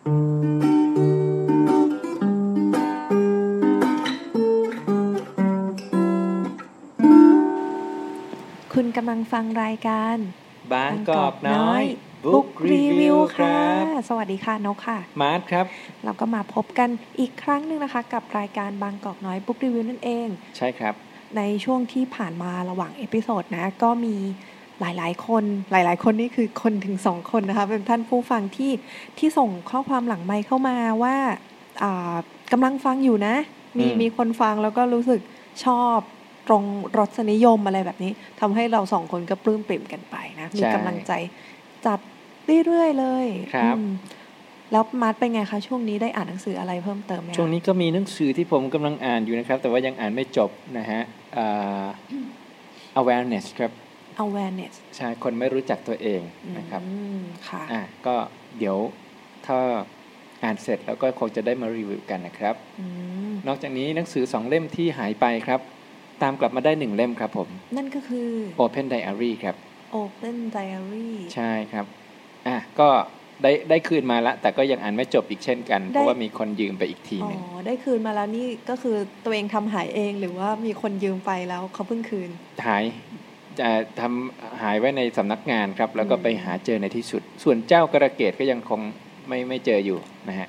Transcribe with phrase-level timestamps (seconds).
[0.00, 0.06] คุณ
[8.96, 10.16] กำลังฟังรายการ
[10.72, 11.84] บางกอกน้อย
[12.24, 15.66] Book Review ครับสวัสดีค่ะนกค่ะ มาร์ทครับ
[16.04, 16.88] เราก็มาพบกัน
[17.20, 20.94] อีกครั้งหนึ่งนะคะ กับรายการบางกอกน้อย Book Review นั่นเอง ใช่ครับ
[21.36, 24.16] ในช่วงที่ผ่านมาระหว่าง episode นะ ก็มี
[24.80, 28.72] หลายๆ คนหลาย ๆ คนนี่คือคนถึงสองคนนะคะเป็นท่านผู้ฟังที่
[29.18, 31.16] ที่ส่งข้อความหลังไมค์เข้ามาว่า
[31.82, 32.14] อ่า
[32.52, 33.34] กำลังฟังอยู่นะ
[33.78, 35.20] มีอืมมีคนฟังแล้วก็รู้สึก
[35.64, 35.98] ชอบ
[36.48, 36.64] ตรง
[36.98, 41.12] รสนิยมอะไรแบบนี้ทำให้เราสองคนก็ปลื้มปริ่มกันไปนะ มีกำลังใจ
[41.86, 41.98] จัด
[42.66, 43.90] เรื่อยๆเลยครับอืม
[44.72, 51.00] แล้วมาร์ทเป็นไงคะช่วงนี้ได้อ่านหนังสืออะไรเพิ่มเติมไหมคะช่วงนี้ก็มีหนังสือที่ผมกำลังอ่านอยู่นะครับ แต่ว่ายังอ่านไม่จบนะฮะ
[51.36, 51.84] อ่า
[53.00, 53.70] awareness ครับ
[54.24, 56.20] awareness ใช่ คนไม่รู้จักตัวเอง
[56.58, 58.14] นะครับอืมค่ะอะก็
[58.58, 58.76] เดี๋ยว
[59.46, 59.58] ถ้า
[60.44, 62.86] อ่านเสร็จแล้วก็คงจะได้มารีวิวกันนะครับอื
[63.30, 65.60] มนอกจากนี้หนังสือสองเล่มที่หายไปครับ
[66.22, 68.28] ตามกลับมาได้หนึ่งเล่มครับผม นั่นก็คือ
[68.64, 69.56] Open Diary ครับ
[70.02, 71.86] Open Diary ใช่ครับ
[72.46, 72.88] อะก็
[73.42, 82.30] ได้ได้คืนมาละแต่ก็ยังอ่านไม่จบอีกเช่นกัน เพได้ราะว่ามีคนยืมไปอีกทีอ๋อหนึ่งได้คืนมาแล้วนี่ก็คือตัวเองทำหายเองหรือว่ามีคนยืมไปแล้วเขาเพิ่งคืน
[82.66, 82.84] หาย
[83.60, 83.68] จะ
[84.00, 88.80] ทำหายไว้ในสำนักงานครับ แล้วก็อืมไปหาเจอในที่สุด ส่วนเจ้ากระเกตก็ยังคง
[89.28, 90.48] ไม่ไม่เจออยู่นะฮะ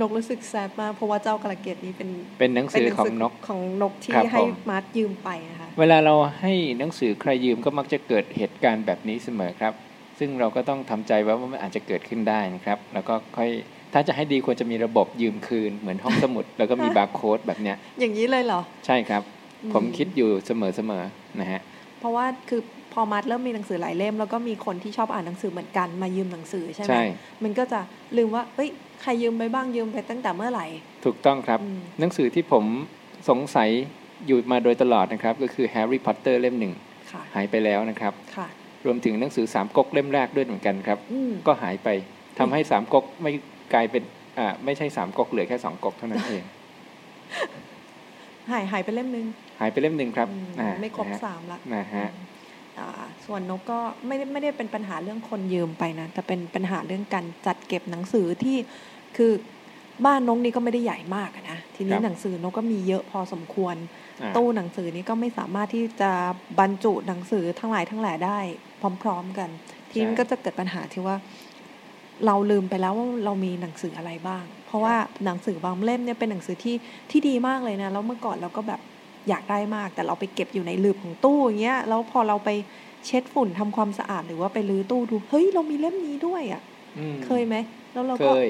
[0.00, 9.72] นกรู้สึกแซดมากเพราะว่าเจ้ากระเกตนี้เป็นเป็นหนังสือของนกของนกที่ครับให้ผมมาร์ทยืมไปนะคะเวลาเราให้หนังสือใครยืมก็มักจะเกิดเหตุการณ์แบบนี้เสมอครับ
[10.18, 13.50] ซึ่งเราก็ต้องทำใจไว้ว่ามันอาจจะเกิดขึ้นได้นะครับ แล้วก็ค่อย
[13.94, 19.22] ถ้าจะให้ดีควรจะมีระบบยืมคืนเหมือนห้องสมุด แล้วก็มีบาร์โค้ดแบบเนี้ยอย่างนี้เลยเหรอ ใช่ครับ
[19.62, 21.04] อืมผมคิดอยู่เสมอเสมอ
[21.40, 21.60] นะฮะ
[21.98, 22.60] เพราะว่าคือ
[22.92, 27.04] พอมาร์ทเริ่มมีหนังสือหลายเล่ม แล้วก็มีคนที่ชอบอ่านหนังสือเหมือนกันมายืมหนังสือใช่ไหมใช่
[27.44, 27.80] มันก็จะ
[28.16, 28.70] ลืมว่าเอ้ย
[29.02, 30.66] ใครยืมไปบ้างยืมไปตั้งแต่เมื่อไหร่
[31.04, 32.64] ถูกต้องครับอืมหนังสือที่ผม
[33.28, 33.70] สงสัย
[34.26, 36.72] อยู่มาโดยตลอดนะครับ ก็คือแฮร์รี่พอตเตอร์เล่มหนึ่ง
[37.12, 38.48] ค่ะหายไปแล้วนะครับค่ะ
[38.86, 41.88] รวมถึงหนังสือสามก๊กเล่มแรกด้วยเหมือนกันครับอืมก็หายไป
[42.38, 43.32] ทำให้สามก๊กไม่
[43.74, 44.02] กลายเป็น
[44.38, 46.42] อ่าไม่ใช่สามก๊กเหลือแค่สองก๊กเท่านั้นเอง
[48.50, 49.26] หายหายไปเล่มนึง
[49.60, 52.06] หายไปเล่มหนึ่งครับอืมอ่าไม่ครบนะฮะสามละนะฮะ
[52.78, 58.56] อ่าส่วนนกก็ไม่ได้ไม่ได้เป็นปัญหาเรื่องคนยืมไปนะแต่เป็นปัญหาเรื่องการจัดเก็บหนังสือที่
[59.16, 59.32] คือ
[60.06, 63.76] บ้านนกนี่ก็ไม่ได้ใหญ่มากอะนะ ทีนี้ครับหนังสือนกก็มีเยอะพอสมควร
[64.22, 66.10] อ่าตู้หนังสือนี่ก็ไม่สามารถที่จะ
[66.58, 68.38] บรรจุหนังสือทั้งหลายทั้งแหล่ได้
[69.02, 69.48] พร้อม ๆ กัน
[69.90, 71.16] ทีนี้มันก็จะเกิดปัญหาที่ว่า
[72.26, 74.94] เราลืมไปแล้วว่าเรามีหนังสืออะไรบ้าง เพราะว่า
[75.24, 76.76] หนังสือบางเล่มเนี่ยเป็นหนังสือที่
[77.10, 78.80] ที่ดีมากเลยนะแล้วเมื่อก่อนเราก็แบบ
[79.28, 82.50] อยากได้มาก แต่เราไปเก็บอยู่ในลืบของตู้อย่างเงี้ยแล้วพอเราไป
[83.06, 86.62] เช็ดฝุ่นทำความสะอาดหรือว่าไปรื้อตู้ดูเฮ้ยเรามีเล่มนี้ด้วยอะ
[86.98, 87.56] อืมเคยไหม
[87.92, 88.46] แล้วเราเคก็ย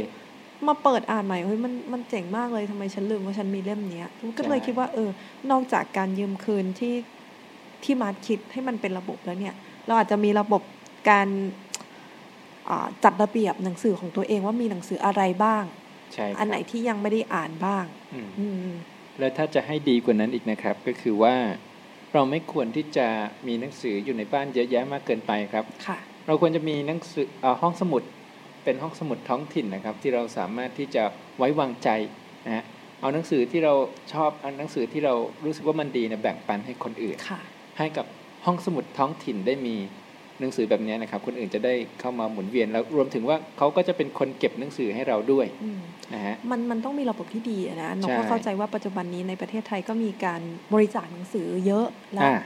[0.69, 5.11] มาเปิดอ่านใหม่เฮ้ยมันมันเจ๋งมากเลยทำไมฉันลืมว่าฉันมีเล่มเนี้ยก็เลยใช่คิดว่า เออ
[5.51, 6.95] นอกจากการยืมคืนที่
[7.85, 9.55] ที่มาร์ทคิดให้มันเป็นระบบแล้วเนี่ย
[9.87, 10.63] เราอาจจะมีระบบ
[11.11, 11.29] การ
[12.69, 15.65] อ่าจัดระเบียบหนังสือของตัวเองว่ามีหนังสืออะไรบ้าง
[16.15, 18.47] ใช่ครับอันไหนที่ยังไม่ได้อ่านบ้าง อืมอื
[18.77, 18.79] ม
[19.19, 21.37] แล้วถ้าจะให้ดีกว่านั้นอีกนะครับ ก็คือว่า
[22.13, 23.07] เราไม่ควรที่จะ
[23.47, 28.03] มีหนังสืออยู่ในบ้านเยอะแยะมากเกินไปครับค่ะเราควรจะมีหนังสือเออห้องสมุด
[28.65, 31.03] เป็นห้องสมุดท้องถิ่นนะครับ ที่เราสามารถที่จะ
[31.39, 31.89] ไว้วางใจ
[32.47, 32.65] นะฮะ
[33.01, 33.75] เอาหนังสือที่เรา
[34.13, 35.15] ชอบเอาหนังสือที่เรา
[35.45, 37.41] รู้สึกว่ามันดีเนี่ยแบ่งปันให้คนอื่นค่ะ
[37.79, 38.07] ให้กับ
[38.47, 39.77] ห้องสมุดท้องถิ่นได้มี
[40.41, 45.81] หนังสือแบบนี้นะครับ คนอื่นจะได้เข้ามาหมุนเวียนแล้วรวมถึงว่าเขาก็จะเป็นคนเก็บหนังสือให้เราด้วยอืม
[46.15, 50.41] นะฮะมันมันต้องมีระบบที่ดีอะนะนกใช่ก็เข้าใจว่าปัจจุบันนี้ในประเทศไทยก็มีการ
[50.73, 52.37] บริจาคหนังสือเยอะแล้วอ่า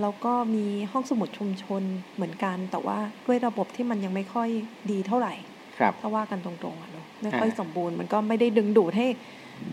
[0.00, 1.82] แล้วก็มีห้องสมุดชุมชน
[2.14, 4.48] เหมือนกัน แต่ว่าด้วยระบบที่มันยังไม่ค่อย
[4.90, 5.34] ดีเท่าไหร่
[5.78, 9.06] ครับถ้าว่ากันตรงๆอะเนาะไม่ค่อยอ่าสมบูรณ์มันก็ไม่ได้ดึงดูดให้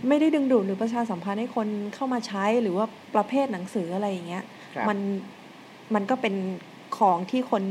[0.10, 4.44] ไม่ได้ดึงดูดหรือประชาสัมพันธ์ให้คนเข้ามาใช้หรือว่าประเภทหนังสืออะไรอย่างเงี้ย
[4.76, 4.98] ครับมัน
[5.96, 6.36] มันก็เป็น
[6.98, 7.64] ของที่คน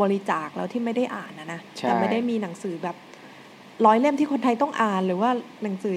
[0.00, 2.96] บริจาคแล้วที่ไม่ได้อ่านนะนะใช่แต่ไม่ได้มีหนังสือแบบ
[3.86, 5.30] ร้อยเล่มที่คนไทยต้องอ่านหรือว่า
[5.62, 5.94] หนังสือ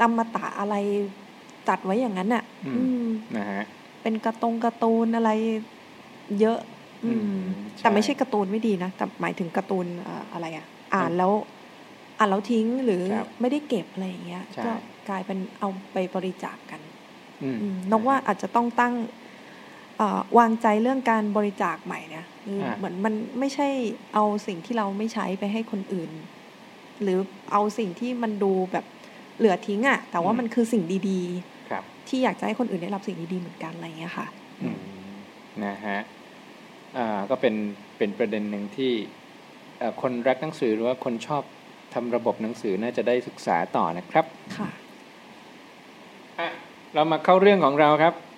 [0.00, 0.74] ตำมาตะอะไร
[1.68, 3.64] จัดไว้อย่างนั้นอะอืมอืมนะฮะ
[4.02, 5.30] เป็นการะตงการ์ตูนอะไร
[6.40, 6.58] เยอะ
[7.04, 7.44] อืมอืม
[7.78, 11.32] แต่ไม่ใช่ใช่การ์ตูนไม่ดีนะแต่หมายถึงการ์ตูนเอ่ออะไรอะ อ่านครับแล้ว
[12.18, 14.72] อ่านแล้วทิ้งหรือครับไม่ได้เก็บอะไรอย่างเงี้ยใช่ก็
[15.08, 16.80] กลายเป็นเอาไปบริจาคกัน
[17.42, 19.21] อืมอืมนกว่าอาจจะต้องตั้งเอ่อ
[20.38, 23.68] วางใจเรื่องการบริจาคใหม่เนี่ยคืออาเหมือนมันไม่ใช่
[24.14, 26.10] เอาสิ่งที่เราไม่ใช้ไปให้คนอื่น
[27.02, 27.18] หรือ
[27.52, 28.84] เอาสิ่งที่มันดูแบบ
[29.38, 31.20] เหลือทิ้งอะ่ะ แต่ว่าอืมมันคือสิ่งดี
[31.68, 34.26] ครับๆที่อยากจะให้คนอื่นได้รับสิ่งดีๆเหมือนกันอะไรอย่างเงี้ยค่ะ
[34.60, 34.68] อื
[35.08, 35.12] ม
[35.64, 35.98] นะฮะ
[36.96, 37.54] อ่าก็เป็น
[37.98, 38.92] เป็นประเด็นหนึ่งที่
[39.78, 41.42] เอ่อคนรักหนังสือหรือว่าคนชอบ
[41.94, 44.70] ทำระบบหนังสือน่าจะได้ศึกษาต่อนะครับ ค่ะ
[46.38, 46.48] อะ
[46.94, 48.31] เรามาเข้าเรื่องของเราครับค่ะอ่า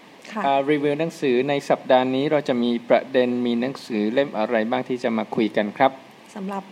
[0.71, 5.91] รีวิวหนังสือในสัปดาห์นี้เราจะมีประเด็นมีหนังสือเล่มอะไรบ้างที่จะมาคุยกันครับ
[6.35, 6.63] สำหรับ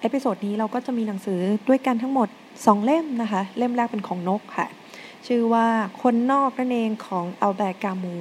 [0.00, 2.28] episode นี้เราก็จะมีหนังสือด้วยกันทั้งหมด
[2.58, 4.66] 2 เล่มนะคะ เล่มแรกเป็นของนกค่ะ
[5.26, 5.66] ชื่อว่า
[6.02, 8.16] คนนอกนั่นเองของอัลแบร์กามู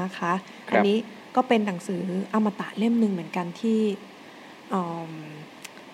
[0.00, 0.32] นะคะ
[0.68, 0.96] ครับอันนี้
[1.36, 2.02] ก็เป็นหนังสือ
[2.34, 3.80] อมตะเล่มหนึ่งเหมือนกันที่
[4.72, 4.80] อื
[5.10, 5.12] ม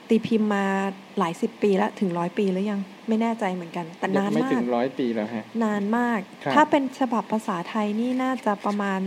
[0.09, 0.65] ตีพิมพ์มา
[1.19, 9.01] หลายสิบปีแล้วถึงร้อยปีแล้วยัง ไม่แน่ใจเหมือนกันแต่นานไม่มาถึกงร้อยปีแล้วฮะนานมากครับถ้าเป็นฉบับภาษาไทยนี่น่าจะประมาณ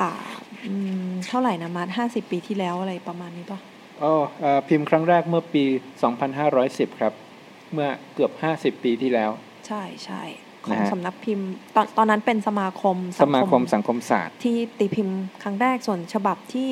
[0.00, 0.10] อ่า
[0.66, 0.74] อื
[1.08, 3.60] มเท่าไหร่นะมาห้าสิบปีที่แล้วอะไรประมาณนี้ปะ
[4.02, 5.64] อ๋อเอ่อพิมพ์ครั้งแรกเมื่อปี
[6.32, 7.12] 2510 ครับ
[7.72, 8.32] เมื่อเกือบ
[8.78, 9.30] 50 ปีที่แล้ว
[9.66, 10.22] ใช่ใช่
[10.64, 16.70] ขอนะงฮะสำนักพิมพ์ตอนตอนนั้นเป็นสมาคมสมาคมสังคมศาสตร์ ที่ตีพิมพ์ครั้งแรกส่วนฉบับที่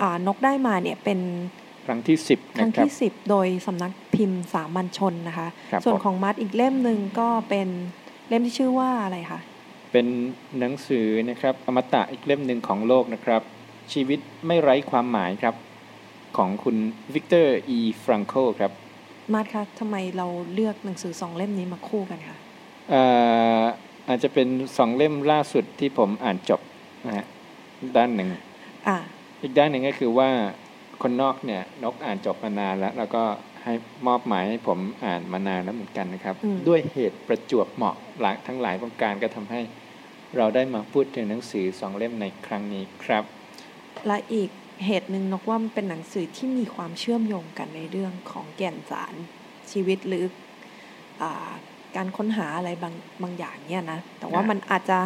[0.00, 1.18] อ่านกได้มาเนี่ยเป็น
[1.86, 7.68] ครั้งที่ 10 ครั้นะงครับที่สิบโดยสำนักพิมพ์สามัญชนนะคะครับส่วนผมของมัดอีกเล่มหนึ่งก็เป็น
[8.28, 9.40] เล่มที่ชื่อว่าอะไรคะ
[9.92, 10.06] เป็น
[10.58, 13.42] หนังสือนะครับอมตะอีกเล่มหนึ่งของโลกนะครับ
[13.92, 15.54] ชีวิตไม่ไร้ความหมายครับ
[16.36, 16.76] ของคุณ
[17.14, 18.72] วิกเตอร์อีฟรังเคิลครับ
[19.34, 22.36] มาร์ทคะทำไมเราเลือกหนังสือสองเล่มนี้มาคู่กันคะ
[22.90, 23.02] เอ่
[23.60, 23.62] อ
[24.08, 26.60] อาจจะเป็นสองเล่มล่าสุดที่ผมอ่านจบ
[27.06, 27.26] นะฮะ
[27.96, 28.28] ด้านหนึ่ง
[28.88, 28.96] อ่า
[29.42, 30.30] อีกด้านหนึ่งก็คือว่า
[31.02, 33.22] คนนอกเนี่ยนกอ่านจบมานานแล้ว แล้วก็
[33.64, 33.72] ให้
[34.06, 39.60] มอบหมายให้ผมอ่านมานานแล้วเหมือนกันนะครับอืมด้วยเหตุประจวบเหมาะหลายทั้งหลายประการก็ทำให้
[40.36, 43.24] เราได้มาพูดถึงหนังสือสองเล่มในครั้งนี้ครับ
[44.06, 44.50] และอีก
[44.86, 49.14] เหตุหนึ่งนกว่ามันเป็นหนังสือที่มีความเชื่อมโยงกันในเรื่องของแก่นสาร
[49.72, 50.24] ชีวิตหรือ
[51.22, 51.52] อา
[51.96, 54.98] การค้นหาอะไรบางบางอย่างเนี่ยนะแต่ว่าอ่ามัมันอาจจะ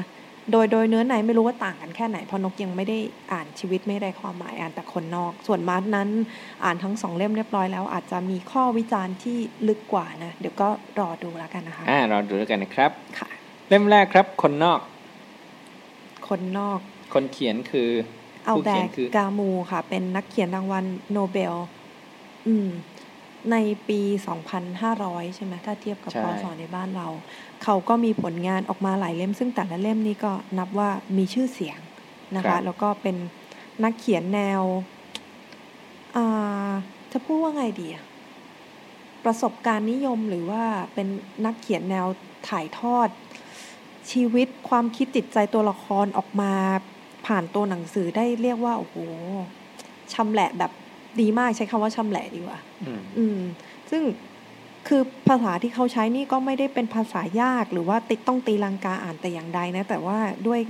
[0.50, 2.98] โดยโดยเนื้อในไม่รู้ว่าต่างกันแค่ไหนเพราะนกยังไม่ได้
[3.32, 6.08] อ่านชีวิตไม่ได้ความหมายอ่านแต่คนนอก ส่วนมาร์ทนั้น
[6.64, 9.36] อ่านทั้งสองเล่มเรียบร้อยแล้ว อาจจะมีข้อวิจารณ์ที่
[9.68, 13.28] ลึกกว่านะเดี๋ยวก็รอดูแล้วกันนะคะอ่าเราดูแล้วกันนะครับค่ะ
[13.68, 14.80] เล่มแรกครับ คนนอก
[16.28, 16.78] คนนอก
[17.14, 17.88] คนเขียนคือ
[18.46, 21.54] เอาผู้แบเขียนกคือกามูค่ะ เป็นนักเขียนรางวัลโนเบล
[22.46, 22.68] อืม
[23.52, 23.56] ใน
[23.88, 24.00] ปี
[24.68, 27.08] 2,500 ใช่ไหมถ้าเทียบกับใช่พศในบ้านเรา
[27.62, 31.78] เขาก็มีผลงานออกมาหลายเล่ม ซึ่งแต่ละเล่มนี้ก็นับว่ามีชื่อเสียง
[32.36, 33.16] นะคะ แล้วก็เป็น
[33.84, 34.62] นักเขียนแนว
[36.16, 36.70] อ่า
[37.12, 38.04] จะพูดว่าไงดีอะ
[39.24, 40.62] ประสบการณ์นิยมหรือว่า
[40.94, 41.06] เป็น
[41.44, 42.06] นักเขียนแนว
[42.48, 43.08] ถ่ายทอด
[44.10, 46.52] ชีวิตความคิดจิตใจตัวละครออกมา
[47.26, 48.96] ผ่านตัวหนังสือได้เรียกว่าโอ้โห
[50.12, 50.72] ชำแหละแบบ
[51.20, 53.40] ดีมากใช้คำว่าชำแหละดีกว่าอืมอืม
[53.90, 54.02] ซึ่ง
[54.88, 60.60] คือภาษาที่เขาใช้นี่ก็ไม่ได้เป็นภาษายากหรือว่าติดต้องตีลังกาอ่านแต่อย่างใดนะ แต่ว่าด้วย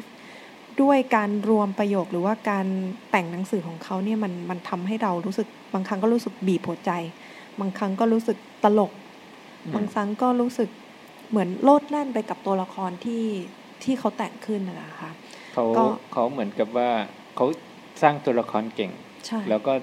[0.82, 2.66] ด้วยการรวมประโยคหรือว่าการ
[3.10, 6.90] แต่งหนังสือของเขาเนี่ยมันมันทำให้เรารู้สึก บางครั้งก็รู้สึกบีบหัวใจ
[7.60, 8.92] บางครั้งก็รู้สึกตลก
[9.64, 10.68] อืมบางครั้งก็รู้สึก
[11.30, 13.24] เหมือนโลดแล่นไปกับตัวละครที่
[13.82, 15.10] ที่เขาแต่งขึ้นนะนะคะ
[15.54, 16.90] เขาก็เขาเหมือนกับว่า
[17.36, 17.46] เขา
[18.02, 18.90] สร้างตัวละครเก่ง
[19.26, 19.78] ใช่แล้วก็อ่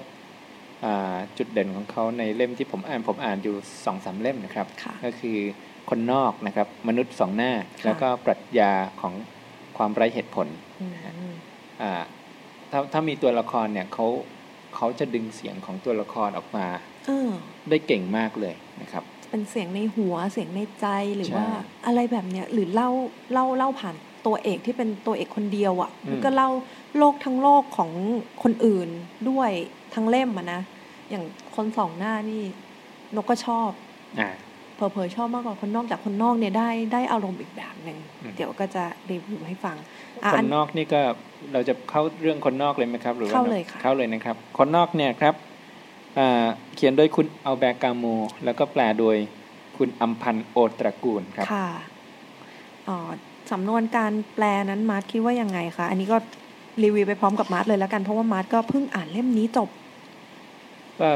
[1.38, 3.54] จุดเด่นของเขาในเล่มที่ผมอ่านผมอ่านอยู่
[3.84, 5.38] สองสามเล่มนะครับค่ะก็คือ
[5.90, 9.14] คนนอกนะครับ มนุษย์สองหน้าค่ะแล้วก็ปรัชญาของ
[9.76, 10.46] ความไร้เหตุผล
[10.80, 10.92] อืม
[11.82, 11.92] อ่า
[12.70, 14.06] ถ้าถ้ามีตัวละครเนี่ยเขา
[14.76, 16.66] เขาจะดึงเสียงของตัวละครออกมา
[17.06, 17.30] เออ
[17.70, 21.48] ได้เก่งมากเลยนะครับ เป็นเสียงในหัวเสียงในใจหรือใช่ว่า
[21.86, 22.90] อะไรแบบเนี้ยหรือเล่า
[23.32, 23.94] เล่าเล่าผ่าน
[24.26, 26.50] ตัวเอกที่เป็นตัวเอกคนเดียวอะ่ะอืมแล้วก็เล่า
[26.98, 27.90] โลกทั้งโลกของ
[28.42, 28.88] คนอื่น
[29.30, 29.50] ด้วย
[29.98, 30.60] ทั้งเล่มอะนะ
[31.10, 31.24] อย่าง
[31.56, 32.42] คนสองหน้านี่
[33.16, 33.70] นกก็ชอบ
[34.20, 34.30] อ่า
[34.74, 39.76] เผลอๆชอบมากกว่าคนนอกแต่คนนอกเนี่ยได้ได้อารมณ์อีกแบบหนึ่งอืมเดี๋ยวก็จะรีวิวให้ฟัง
[40.24, 41.00] อะคอันนอกนี่ก็
[41.52, 45.34] เราจะเข้าเรื่องคนนอกเลยไหมครับ หรือว่าเข้าเลยค่ะเข้าเลยนะครับ คนนอกเนี่ยครับ
[46.18, 48.04] อ่าเขียนโดยคุณอัลแบร์กามู
[48.44, 49.16] แล้วก็แปลโดย
[49.76, 51.68] คุณอัมพันธ์โอตระกูลครับค่ะ
[52.88, 52.98] อ๋อ
[53.52, 56.16] สำนวนการแปลนั้นมาร์ทคิดว่ายังไงคะอันนี้ก็
[56.82, 59.77] รีวิวไปพร้อมกับมาร์ทเลยแล้วกันเพราะว่ามาร์ทก็เพิ่งอ่านเล่มนี้จบเอ่อ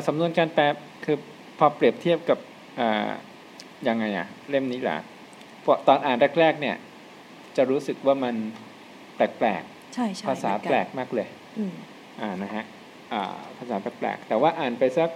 [0.06, 0.64] สำนวนการแปล
[1.04, 1.16] คือ
[1.58, 2.38] พอเปรียบเทียบกับ
[2.80, 3.10] อ่า
[3.88, 4.98] ยังไงอะเล่มนี้แหละ
[5.64, 6.76] พอตอนอ่านแรกๆเนี่ย
[7.56, 8.34] จะรู้สึกว่ามัน
[9.16, 9.62] แปลก
[9.94, 11.74] ใช่ใช่ๆภาษาเหมือนนแปลกมากเลยอืม
[12.20, 12.64] อ่านะฮะ
[13.12, 15.10] อ่าภาษาแปลกๆแต่ว่าอ่านไปสัก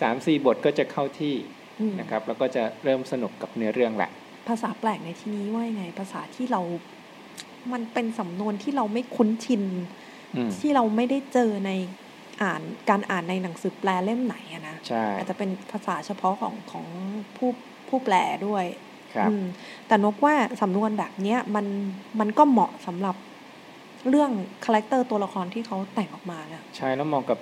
[0.00, 1.34] สามสี่บทก็จะเข้าที่
[1.80, 4.10] อืมนะครับ แล้วก็จะเริ่มสนุกกับเนื้อเรื่องแหละ
[4.48, 6.60] ภาษาแปลกในที่นี้ว่ายังไง ภาษาที่เรา
[7.72, 9.62] มันเป็นสำนวนที่เราไม่คุ้นชิน
[10.36, 11.70] อืมที่เราไม่ได้เจอใน
[12.42, 16.86] อ่านการอ่านในหนังสือแปลเล่มไหนอะนะใช่อาจจะเป็นภาษาเฉพาะของของ
[17.36, 17.50] ผู้
[17.88, 18.16] ผู้แปล
[18.46, 18.64] ด้วย
[19.14, 19.44] ครับอืม
[19.86, 21.66] แต่นกว่าสำนวนแบบเนี้ยมัน
[22.20, 23.16] มันก็เหมาะสำหรับ
[24.08, 24.30] เรื่อง
[24.64, 27.38] character ตัวละครที่เขาแต่งออกมานะใช่แล้วมองกับ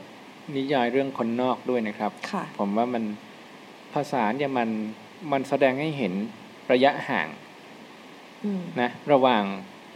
[0.57, 3.05] นิยายเรื่องคนนอกด้วยนะครับค่ะผมว่ามัน
[3.95, 4.69] ภาษาเนี่ยมัน
[5.33, 6.13] มันแสดงให้เห็น
[6.73, 7.29] ระยะห่าง
[8.45, 9.43] อืมนะระหว่าง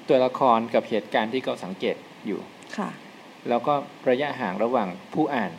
[0.08, 2.40] ตัวละครกับเหตุการณ์ที่เขาสังเกตอยู่
[2.78, 2.90] ค่ะ
[3.48, 3.74] แล้วก็
[4.10, 5.50] ระยะห่างระหว่างผู้อ่าน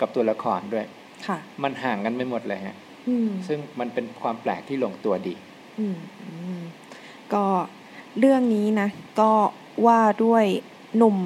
[0.00, 0.86] กับตัวละครด้วย
[1.26, 2.76] ค่ะมันห่างกันไม่หมดเลยฮะ
[3.08, 5.34] อืมซึ่งมันเป็นความแปลกที่ลงตัวดี
[5.78, 6.30] อืมอื
[6.60, 6.62] ม
[7.32, 7.44] ก็
[8.18, 8.88] เรื่องนี้นะ
[9.20, 9.30] ก็
[9.86, 10.44] ว่าด้วย
[10.96, 11.18] หนุ่ม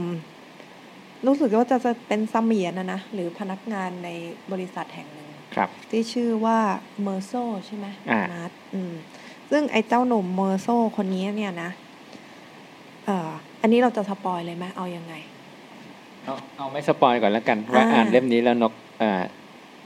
[1.27, 4.09] รู้สึกว่าจะจะเป็นเสมียนนะนะ หรือพนักงานใน
[4.53, 6.59] บริษัทแห่งหนึ่งครับที่ชื่อว่า
[7.03, 7.33] เมอร์โซ
[7.67, 8.95] ใช่ไหมอ่านัดอืม
[9.51, 11.71] ซึ่งไอ้เจ้าหนุ่มเมอร์โซคนนี้เนี่ยนะ
[13.07, 15.15] เอ่ออันนี้เราจะ spoil เลยไหมเอายังไง
[16.25, 19.23] เอาเอาไม่ spoil ก่อนแล้วกันว่าอ่าอ่านเล่มนี้แล้วนกอ่า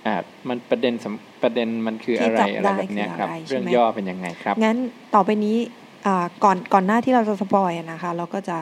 [0.06, 0.14] อ่า
[0.48, 4.76] มันประเด็นสำประเด็นมันคือที่อะไรจับอะไรได้แบบเนี้ยคือครับอะไรใช่ไหมเรื่องย่อเป็นยังไงครับ งั้น
[5.14, 5.56] ต่อไปนี้
[6.06, 8.58] อ่าก่อนก่อนหน้าที่เราจะ spoil อะนะคะ เราก็จะ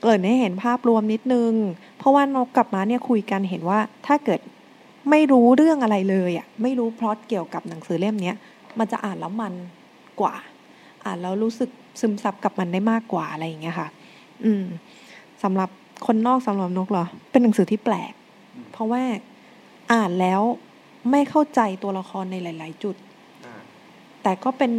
[0.00, 1.52] เกริ่นให้เห็นภาพรวมนิดนึง
[1.98, 4.40] เพราะว่านกกับมาร์ทเนี่ยคุยกันเห็นว่าถ้าเกิด
[5.10, 8.36] ไม่รู้เรื่องอะไรเลยอะไม่รู้พล็อตเกี่ยวกับหนังสือเล่มเนี้ย
[8.78, 9.52] มันจะอ่านแล้วมัน
[10.20, 10.34] กว่า
[11.04, 11.70] อ่านแล้วรู้สึก
[12.00, 13.88] ซึมซับกับมันได้มากกว่าอะไรอย่างเงี้ยค่ะ
[14.44, 14.64] อืม
[15.42, 15.70] สำหรับ
[16.06, 18.12] คนนอกสำหรับนกเหรอ เป็นหนังสือที่แปลก
[18.72, 19.02] เพราะว่า
[19.92, 20.40] อ่านแล้ว
[21.10, 22.96] ไม่เข้าใจตัวละครในหลาย ๆ จุด
[24.22, 24.72] แต่ก็เป็น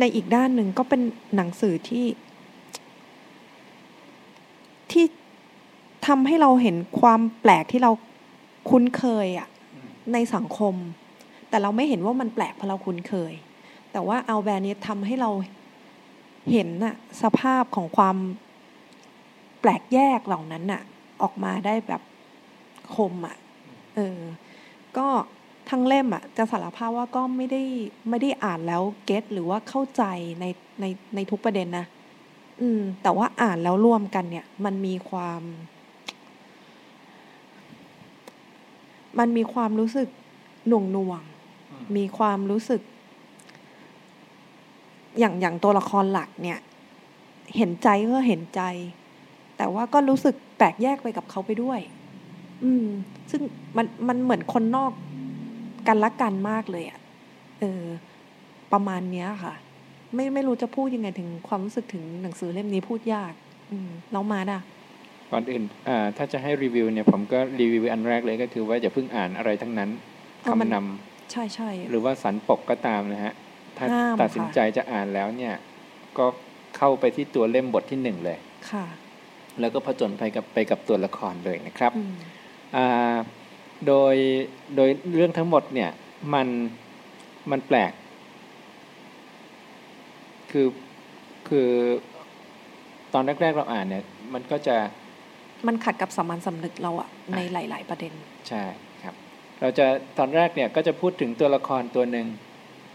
[0.00, 1.00] ในอีกด้านหนึ่งก็เป็น
[1.36, 2.06] หนังสือที่
[4.90, 5.04] ที่
[6.06, 7.92] ทำให้เราเห็นความแปลกที่เรา
[8.70, 9.48] คุ้นเคยอะ
[10.12, 10.74] ในสังคม
[11.48, 13.32] แต่เราไม่เห็นว่ามันแปลกเพราะเราคุ้นเคย
[13.92, 15.30] แต่ว่าเอาแบรนด์นี้ทำให้เรา
[16.52, 18.16] เห็นน่ะสภาพของความ
[19.68, 20.82] ลกแยกเหล่านั้นน่ะ
[21.22, 22.02] ออกมาได้แบบ
[22.94, 23.36] คมอะ
[23.96, 24.20] เออ
[24.96, 25.08] ก็
[25.70, 27.62] ทั้งเล่มอะจะสารภาพว่าก็ไม่ได้
[28.08, 30.02] ไม่ได้อ่านแล้วเก็ตหรือว่าเข้าใจ
[30.40, 30.44] ใน
[30.80, 31.86] ในในทุกประเด็นนะ
[32.60, 35.42] อืม แต่ว่าอ่านแล้วรวมกันเนี่ย มันมีความ
[39.18, 40.08] มันมีความรู้สึก
[40.68, 42.80] หน่วงหน่วงๆมีความรู้สึก
[45.18, 46.58] อย่างอย่างตัวละครหลักเนี่ย
[47.56, 48.62] เห็นใจก็เห็นใจ
[49.56, 51.80] แต่ว่าก็รู้สึกแปลกแยกไปกับเขาไปด้วย
[52.64, 52.86] อืม
[53.30, 53.40] ซึ่ง
[53.76, 54.92] มันมันเหมือนคนนอก
[55.88, 56.98] กันละกันมากเลยอะ่ะ
[57.60, 57.84] เออ
[58.72, 59.54] ประมาณเนี้ยค่ะ
[60.14, 63.32] ไม่ไม่รู้จะพูดยังไงถึงความรู้สึกถึงหนังสือเล่มนี้พูดยาก
[63.70, 64.60] อืมแล้วมาด่ะ
[65.32, 69.90] ก่อนอื่นอ่าถ้าจะให้รีวิวเนี่ยผมก็รีวิวอันแรกเลยก็คือว่าอย่าเพิ่งอ่านอะไรทั้งนั้น
[70.42, 73.34] เออมันคำนำใช่ใช่หรือว่าสันปกก็ตามนะฮะ
[73.76, 75.54] ถ้าห้ามตัดสินค่ะใจจะอ่านแล้วเนี่ย
[76.18, 76.26] ก็
[76.76, 78.38] เข้าไปที่ตัวเล่มบทที่หนึ่งเลย
[78.70, 78.86] ค่ะ
[79.60, 82.12] แล้วก็ผจญไปกับไปกับตัวละครเลยนะครับอืม
[82.76, 83.16] อ่า
[83.86, 84.14] โดย
[84.76, 85.90] โดยเรื่องทั้งหมดเนี่ย
[86.34, 86.48] มัน
[87.50, 87.92] มันแปลก
[90.50, 90.66] คือ
[91.48, 91.70] คือ
[93.14, 94.76] ตอนแรกๆเราอ่านเนี่ยมันก็จะ
[95.66, 98.12] มันขัดกับสามัญสำนึกเราอะในหลาย ๆ ประเด็น
[98.48, 98.64] ใช่
[99.02, 99.14] ครับ
[99.60, 99.86] เราจะ
[100.18, 102.26] ตอนแรกเนี่ยก็จะพูดถึงตัวละครตัวหนึ่ง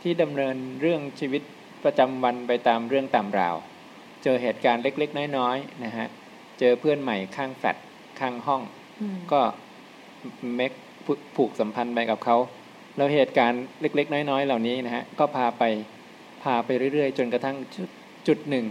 [0.02, 1.42] ที่ดำเนินเรื่องชีวิต
[1.84, 3.56] ประจำวันไปตามเรื่องตามราว
[4.24, 6.08] เจอเหตุการณ์เล็ก ๆ น้อยๆนะฮะ
[6.62, 7.78] เจอเพื่อนใหม่ข้างแฟลต
[8.20, 8.62] ข้างห้อง
[9.02, 9.42] อืมก็
[10.56, 10.72] เมค
[11.36, 12.38] ผูกสัมพันธ์ไปกับเขา
[12.98, 15.64] แล้วเหตุการณ์เล็ก ๆ น้อย ๆ เหล่านี้นะฮะก็พาไป
[16.44, 17.90] พาไปเรื่อย ๆ จนกระทั่งจุด
[18.28, 18.66] จุดหนึ่ง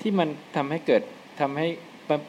[0.00, 1.02] ที่มันทำให้เกิด
[1.40, 1.66] ทำให้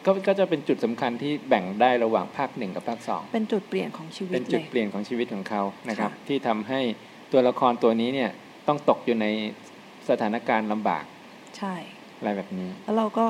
[0.06, 6.80] ก็ก็จะเป็นจุดสำคัญที่แบ่งได้ระหว่างภาคหนึ่งกับภาคสองเป็นจุดเปลี่ยนของชีวิตเป็นเลจุดยเปลี่ยนของชีวิตของเขานะครับค่ะที่ทำให้
[7.32, 8.32] ตัวละครตัวนี้เนี่ย
[8.68, 9.28] ต้องตกอยู่ใน
[10.10, 11.06] สถานการณ์ลำบาก
[11.58, 11.74] ใช่
[12.18, 13.26] อะไรแบบนี้ แล้วเราก็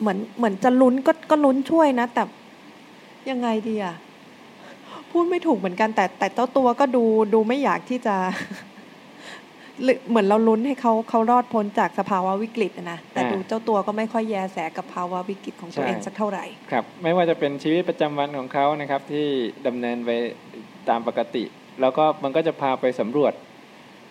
[0.00, 2.22] เหมือนเหมือนจะลุ้นก็ก็ลุ้นช่วยนะ แต่
[3.30, 3.94] ยังไงดีอะ
[5.10, 8.16] พูดไม่ถูกเหมือนกันแต่แต่เจ้าตัวก็ดูดูไม่อยากที่จะ
[9.82, 19.26] หรือเหมือนเราลุ้นให้เขาเขารอดพ้นจากสภาวะวิกฤตอะนะแต่อ่าดูเจ้าตัวก็ไม่ค่อยแยแสกับภาวะวิกฤตของตัวใช่เองสักเท่าไหร่ครับ ไม่ว่าจะเป็นชีวิตประจำวันของเขานะครับ ที่
[19.66, 20.10] ดำเนินไป
[20.88, 21.44] ตามปกติ
[21.80, 23.32] แล้วก็มันก็จะพาไปสำรวจ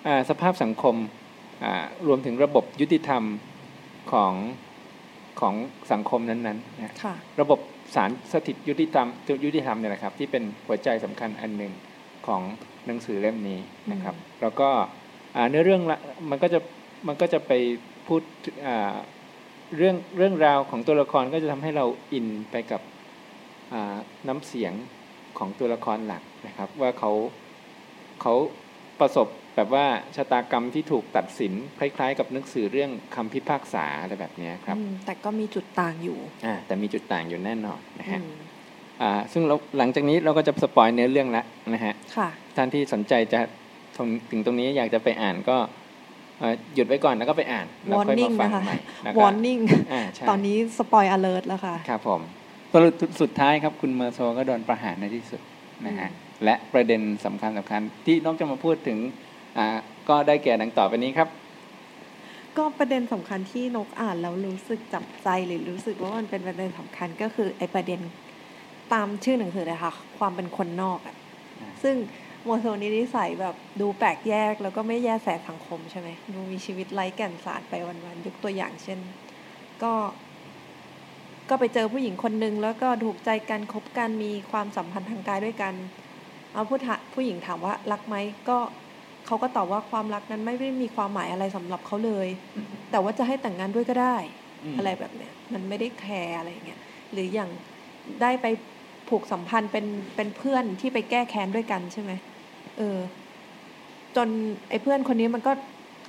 [0.07, 0.95] อ่าสภาพสังคม
[1.63, 1.73] อ่า
[2.07, 3.23] รวมถึงระบบยุติธรรม
[4.11, 4.33] ของ
[5.41, 5.55] ของ
[5.91, 7.59] สังคมนั้นๆนะค่ะระบบ
[7.95, 9.07] สารสถิตยุติธรรม
[9.45, 11.73] ยุติธรรมเนี่ยนะครับ ที่เป็นหัวใจสำคัญอันหนึ่ง
[12.27, 12.41] ของ
[12.85, 13.59] หนังสือเล่มนี้
[13.91, 14.69] นะครับ แล้วก็
[15.35, 16.59] อ่าเนื้อเรื่องละมันก็จะ
[17.07, 17.51] มันก็จะไป
[18.07, 18.21] พูด
[18.65, 18.95] อ่า
[19.77, 22.81] เรื่องเรื่องราวของตัวละครก็จะทำให้เราอินไปกับ
[23.73, 24.73] อ่าน้ำเสียง
[25.37, 27.11] ของตัวละครหลักนะครับ ว่าเขา
[28.21, 28.33] เขา
[28.99, 29.27] ประสบ
[29.57, 29.85] แบบว่า
[30.15, 38.35] ชะตากรรมที่ถูกตัดสินคล้าย ๆ กับหนังสือเรื่องคำพิพากษาอะไรแบบเนี้ยครับอืมแต่ก็มีจุดต่างอยู่อ่าแต่มีจุดต่างอยู่แน่นอนนะฮะอืม
[39.01, 43.39] อ่าซึ่งเราหลังจากนี้เราก็จะสปอยเนื้อเรื่องแล้วนะฮะค่ะท่านที่สนใจจะ
[43.97, 45.57] ถึงถึงตรงนี้อยากจะไปอ่านก็
[46.39, 49.61] เอ่อหยุดไว้ก่อนแล้วก็ไปอ่านแล้วค่อยมา warning ฟังนะคะใหม่แล้วก็ warning
[49.91, 52.21] อ่าใช่ตอนนี้สปอยอ alert แล้วค่ะครับผม
[52.73, 55.41] สรุปสุดท้ายครับคุณเมอร์โซก็โดนประหารในที่สุด
[55.87, 58.97] นะฮะอืมและประเด็นสำคัญสำคัญที่น้องจะมาพูดถึง
[59.57, 59.67] อ่า
[60.07, 61.29] ก็ได้แก่ดังต่อไปนี้ครับ
[62.57, 68.01] ก็ประเด็นสำคัญที่นกอ่านแล้วรู้สึกจับใจหรือรู้สึกว่ามันเป็นประเด็นสำคัญก็คือไอ้ประเด็น
[68.93, 71.15] ตามชื่อหนังสือเลยค่ะ ความเป็นคนนอกอะ
[71.61, 71.95] อ่าซึ่ง
[72.43, 78.99] โมโซนี้นิสัยแบบดูแปลกแยกแล้วก็ไม่แยแสสังคมใช่ไหมดูมีชีวิตไร้แก่นสารไปวันๆยกตัวอย่างเช่น
[79.83, 79.93] ก็
[81.49, 85.73] ก็ไปเจอผู้หญิงคนหนึ่งแล้วก็ถูกใจกันคบกันมีความสัมพันธ์ทางกายด้วยกัน
[86.53, 88.15] เอาผู้ถาผู้หญิงถามว่ารักไหม
[88.49, 88.59] ก็
[89.27, 92.27] เขาก็ตอบว่าความรักนั้นไม่ได้มีความหมายอะไรสำหรับเขาเลย
[92.91, 94.17] แต่ว่าจะให้แต่งงานด้วยก็ได้
[94.63, 96.79] อืมอะไรแบบเนี้ยมันไม่ได้แคร์อะไรเงี้ย
[97.11, 97.49] หรืออย่าง
[98.21, 98.45] ได้ไป
[99.09, 102.11] ผูกสัมพันธ์เป็นเป็นเพื่อนที่ไปแก้แค้นด้วยกันใช่ไหม
[102.77, 102.99] เออ
[104.15, 104.27] จน
[104.69, 105.51] ไอ้เพื่อนคนนี้มันก็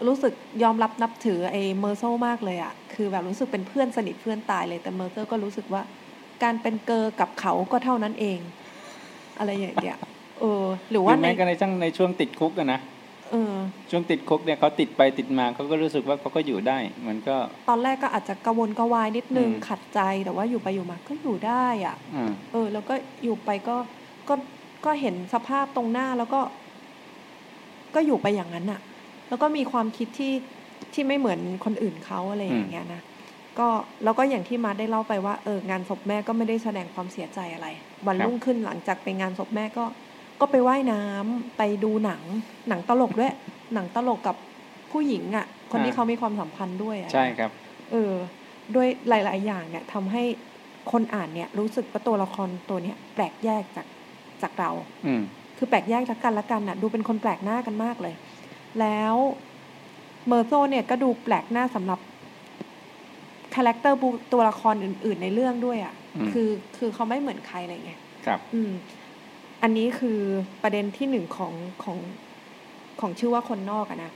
[0.06, 0.32] รู้สึก
[0.62, 5.82] ยอมรับนับถือไอ้เมอร์โซมากเลยอะคือแบบรู้สึกเป็นเพื่อนสนิทเพื่อนตายเลยแต่เมอร์โซก็รู้สึกว่า
[6.42, 8.38] การเป็นเกลอกับเขาก็เท่านั้นเอง
[9.38, 9.98] อะไรอย่างเงี้ย
[10.38, 12.97] เออ หรือว่าหรือในแม้กระทั่งในช่วงติดคุกอะนะเออ
[13.90, 17.36] ช่วงติดคุกเนี่ยเขาติดไปติดมาเขาก็รู้สึกว่าเขาก็อยู่ได้ มันก็
[17.68, 23.76] ตอนแรกก็อาจจะกระวนกระวายนิดนึงอืมขัดใจแต่ว่าอยู่ไปอยู่มาก็อยู่ได้อะอ่าเออ แล้วก็อยู่ไปก็
[24.28, 24.34] ก็
[24.84, 26.40] ก็เห็นสภาพตรงหน้าแล้วก็
[27.94, 28.80] ก็อยู่ไปอย่างนั้นอะ
[29.28, 30.32] แล้วก็มีความคิดที่
[30.94, 33.02] ที่ไม่เหมือนคนอื่นเขาอะไรอย่างเงี้ยนะ
[33.58, 33.68] ก็
[34.04, 37.68] แล้วก็อย่างที่มาได้เล่าไปว่าเอองานศพแม่ก็ไม่ได้แสดงความเสียใจอะไร
[38.06, 39.84] วันรุ่งขึ้นหลังจากไปงานศพแม่ก็
[40.40, 42.22] ก็ไปว่ายน้ำไปดูหนัง
[42.68, 43.32] หนังตลกด้วย
[43.74, 44.36] หนังตลกกับ
[44.92, 47.50] ผู้หญิงอะ คนที่เขามีความสัมพันธ์ด้วยอะใช่ครับ
[47.92, 48.12] เออ
[48.74, 50.22] ด้วยหลาย ๆ อย่างเนี่ยทำให้
[50.92, 53.86] คนอ่านเนี่ยรู้สึกว่าตัวละครตัวเนี้ยแปลกแยกจาก
[54.42, 54.70] จากเรา
[55.06, 55.22] อืม
[55.56, 58.14] คือแปลกแยกจากกันและกันน่ะ ดูเป็นคนแปลกหน้ากันมากเลย
[58.80, 59.14] แล้ว
[60.28, 62.00] เมอร์โซเนี่ยก็ดูแปลกหน้าสำหรับ
[63.54, 63.98] character
[64.32, 68.70] ตัวละครอื่น ๆ ในเรื่องด้วยอะ่ะอืมคือคือเขาไม่เหมือนใครอะไรเงี้ยครับ อืม
[69.62, 70.20] อันนี้คือ
[70.62, 71.52] ประเด็นที่หนึ่งของ
[71.84, 71.98] ของ
[73.00, 74.12] ของชื่อว่าคนนอกอะนะ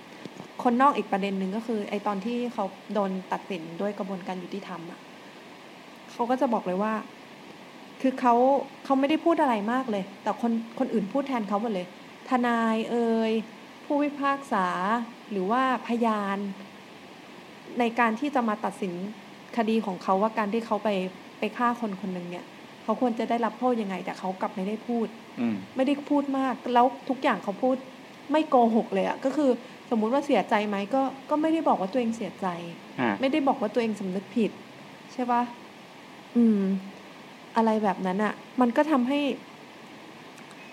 [0.62, 5.00] คนนอกอีกประเด็นหนึ่งก็คือ ไอตอนที่เขาโดนตัดสินด้วยกระบวนการยุติธรรมอะ
[6.10, 6.92] เขาก็จะบอกเลยว่า
[8.00, 8.34] คือเขา
[8.84, 11.86] เขาไม่ได้พูดอะไรมากเลย แต่คนคนอื่นพูดแทนเขาหมดเลย
[12.28, 13.32] ทนายเอ่ย
[13.84, 14.66] ผู้พิพากษา
[15.30, 16.38] หรือว่าพยาน
[17.78, 18.92] ในการที่จะมาตัดสิน
[19.56, 20.88] คดีของเขาว่าการที่เขาไป
[21.38, 22.44] ไปฆ่าคนคนหนึ่งเนี่ย
[22.84, 25.06] เขาควรจะได้รับโทษยังไง แต่เขากลับไม่ได้พูด
[25.40, 27.76] อืมไม่ได้พูดมาก แล้วทุกอย่างเขาพูด
[28.32, 29.50] ไม่โกหกเลยอะก็คือ
[29.90, 32.46] สมมุติว่าเสียใจไหมก็ก็ไม่ได้บอกว่าตัวเองเสียใจ
[33.00, 34.50] อ่าไม่ได้บอกว่าตัวเองสำนึกผิด
[35.12, 35.42] ใช่ปะ
[36.36, 36.62] อืม
[37.56, 39.20] อะไรแบบนั้นอะมันก็ทำให้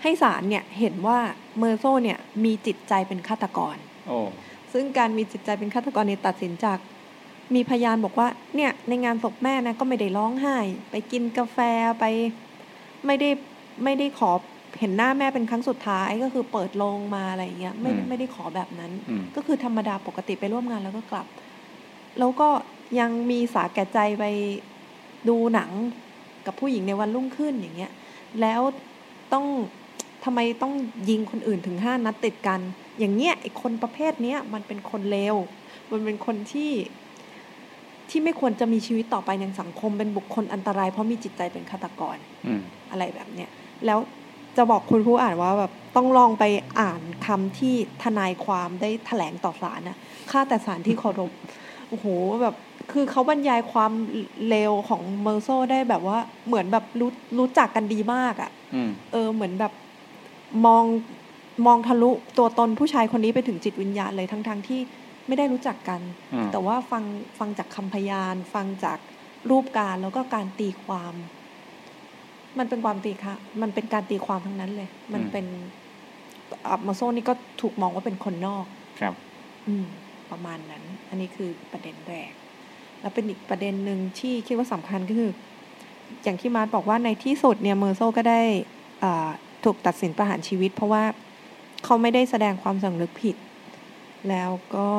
[0.02, 1.18] ให้ศาลเนี่ย เห็นว่า
[1.60, 3.76] เมอร์โซเนี่ย มีจิตใจเป็นฆาตกร
[4.08, 4.20] โอ้
[4.74, 6.80] ซึ่งการมีจิตใจเป็นฆาตกรเนี่ยตัดสินจาก
[7.56, 10.58] มีพยานบอกว่าเนี่ยในงานศพแม่นะก็ไม่ได้ร้องไห้
[10.92, 11.58] ไปกินกาแฟ
[12.00, 12.06] ไป
[13.06, 13.30] ไม่ได้
[13.84, 14.32] ไม่ได้ขอ
[14.80, 21.28] เห็นหน้าแม่เป็นครั้งสุดท้ายก็คือเปิดโลงมาอะไรอย่างเงี้ยไม่อืมไม่ได้ขอแบบนั้นอืมก็คือธรรมดาปกติไปร่วมงานแล้วก็กลับ
[22.20, 22.50] แล้วก็
[23.00, 24.26] ยังมีสาแก่ใจไป
[25.30, 25.72] ดูหนัง
[26.46, 27.92] กับผู้หญิงในวันรุ่งขึ้นอย่างเงี้ย
[28.42, 28.62] แล้ว
[29.34, 29.46] ต้อง
[30.26, 30.74] ทำไมต้อง
[31.10, 32.60] ยิงคนอื่นถึงห้านัดติดกัน
[33.00, 35.36] อย่างเงี้ยไอคนประเภทเนี้ยมันเป็นคนเลว
[35.92, 36.72] มันเป็นคนที่
[38.10, 42.18] ที่ไม่ควรจะมีชีวิตต่อไปในสังคมเป็นบุคคลอันตราย เพราะมีจิตใจเป็นฆาตกร
[42.48, 43.50] อืมอะไรแบบเนี้ย
[43.86, 44.00] แล้ว
[44.58, 46.44] จะบอกคุณผู้อ่านว่าแบบต้องลองไป
[46.80, 49.98] อ่านคำที่ทนายความได้แถลงต่อศาลนะ
[50.32, 51.32] ข้าแต่ศาลที่เคารพ
[51.90, 52.06] โอ้โห
[52.42, 52.56] แบบ
[52.92, 53.92] คือเขาบรรยายความ
[54.48, 56.18] เลวของเมอร์โซได้แบบว่า
[56.48, 59.74] เหมือนแบบรู้รู้จักกันดีมากอะ่ะอืมเออเหมือนแบบ
[60.66, 60.84] มอง
[61.66, 64.80] มองทะลุตัวตนผู้ชายคนนี้ไปถึงจิตวิญญาณเลยทั้งๆทที่
[65.30, 66.02] ไม่ได้รู้จักกัน
[66.34, 67.04] อืมแต่ว่าฟัง
[67.40, 69.00] ฟังจากคำพยาน ฟังจาก
[69.50, 71.14] รูปการแล้วก็การตีความ
[72.60, 75.46] มันเป็นความตีค่ะ มันเป็นการตีความทั้งนั้นเลย มันเป็น
[76.70, 78.66] อับมาโซนี่ก็ถูกมองว่าเป็นคนนอก
[79.00, 79.14] ครับ
[79.68, 79.86] อืม
[80.32, 82.32] ประมาณนั้น อันนี้คือประเด็นแรก
[83.02, 85.32] แล้วเป็นอีกประเด็นหนึ่งที่คิดว่าสำคัญก็คือ
[86.24, 88.42] อย่างที่มาร์ทบอกว่าในที่สุดเนี่ยเมอร์โซก็ได้
[89.04, 89.30] อ่า
[89.64, 91.04] ถูกตัดสินประหารชีวิต เพราะว่า
[91.86, 93.36] เขาไม่ได้แสดงความสำนึกผิด
[94.30, 94.90] แล้วก็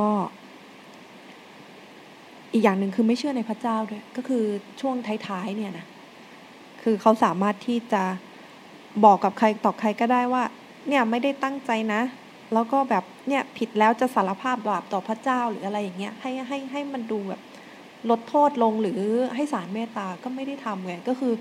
[2.53, 4.45] อีกอย่างหนึ่งคือไม่เชื่อในพระเจ้าด้วย ก็คือ
[4.81, 4.95] ช่วง
[5.29, 5.87] ท้ายๆเนี่ยนะ
[6.83, 8.03] คือเขาสามารถที่จะ
[9.05, 10.45] บอกกับใครต่อใครก็ได้ว่า
[10.89, 12.03] เนี่ยไม่ได้ตั้งใจนะ
[12.53, 17.41] แล้วก็แบบเนี่ยผิดแล้วจะสารภาพบาปต่อพระเจ้าหรืออะไรอย่างเงี้ยให้ให้ให้มันดูแบบ
[18.11, 19.01] ลดโทษลงหรือ
[19.35, 21.33] ให้ศาลเมตตาก็ไม่ได้ทำไงก็คือ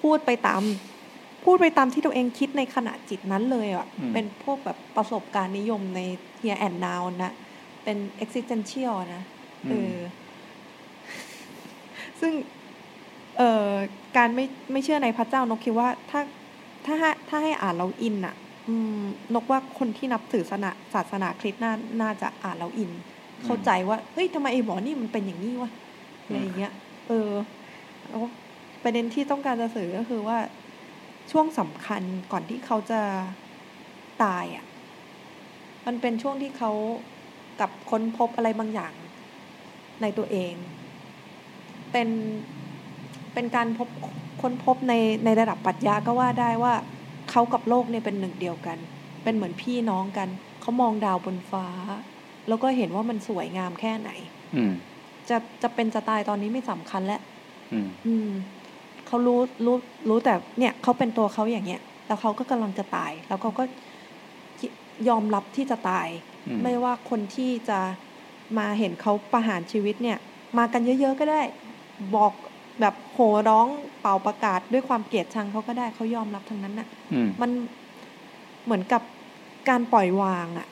[0.00, 0.62] พูดไปตาม
[1.44, 6.00] พูดไปตามที่ตัวเองคิดในขณะจิตนั้นเลยอะอืมเป็นพวกแบบประสบการณ์นิยมใน
[6.42, 7.32] here and now นะ
[7.84, 9.22] เป็น existential นะ
[9.70, 9.96] เออ
[12.20, 12.32] ซึ่ง
[13.36, 13.70] เอ่อ
[14.16, 16.20] การไม่ไม่เชื่อในพระเจ้านกคิดว่าถ้า
[16.86, 18.34] ถ้าให้ถ้าให้อ่านเราอินอะ
[18.68, 19.02] อืม
[19.34, 22.90] นกว่าคนที่นับถือศาสนาศาสนาคริสต์น่าน่าจะอ่านแล้วอิน
[23.44, 25.70] เข้าใจว่าเฮ้ยทำไมไอ้หมอนี่มันเป็นอย่างนี้วะ
[26.22, 26.72] อะไรอย่างเงี้ย
[27.08, 27.30] เออ
[28.08, 28.22] แล้ว
[28.82, 30.38] ประเด็นที่ต้องการจะสื่อก็คือว่า
[31.32, 33.00] ช่วงสำคัญก่อนที่เขาจะ
[34.22, 34.64] ตายอะ
[35.86, 36.72] มันเป็นช่วงที่เขา
[37.60, 38.92] กับค้นพบอะไรบางอย่าง
[40.02, 40.54] ในตัวเอง
[41.92, 42.08] เป็น
[43.34, 43.88] เป็นการพบ
[44.42, 46.74] ค้นพบในในระดับปรัชญาก็ว่าได้ว่า
[47.30, 48.78] เขากับโลกเนี่ยเป็นหนึ่งเดียวกัน
[49.24, 50.28] เป็นเหมือนพี่น้องกัน
[50.60, 51.66] เขามองดาวบนฟ้า
[52.48, 54.10] แล้วก็เห็นว่ามันสวยงามแค่ไหน
[54.56, 54.72] อืม
[55.28, 57.20] จะจะเป็นจะตายตอนนี้ไม่สำคัญแล้ว
[57.72, 58.30] อืมอืม
[59.14, 59.76] เขารู้รู้
[60.08, 63.64] รู้แต่เนี่ยเขาเป็นตัวเขาอย่างเงี้ยแล้วเขาก็กำลังจะตาย แล้วเขาก็
[65.08, 66.08] ยอมรับที่จะตาย
[66.46, 67.78] อืมไม่ว่าคนที่จะ
[68.58, 70.18] มาเห็นเขาประหารชีวิตเนี่ย
[70.58, 71.42] มากันเยอะๆก็ได้
[72.16, 72.32] บอก
[72.80, 73.68] แบบโห่ร้อง
[74.00, 77.50] เป่าประกาศด้วยความเกลียดชังเขาก็ได้เขายอมรับทั้งนั้นน่ะอืมมัน
[78.64, 79.02] เหมือนกับ
[79.68, 80.68] การปล่อยวางอะ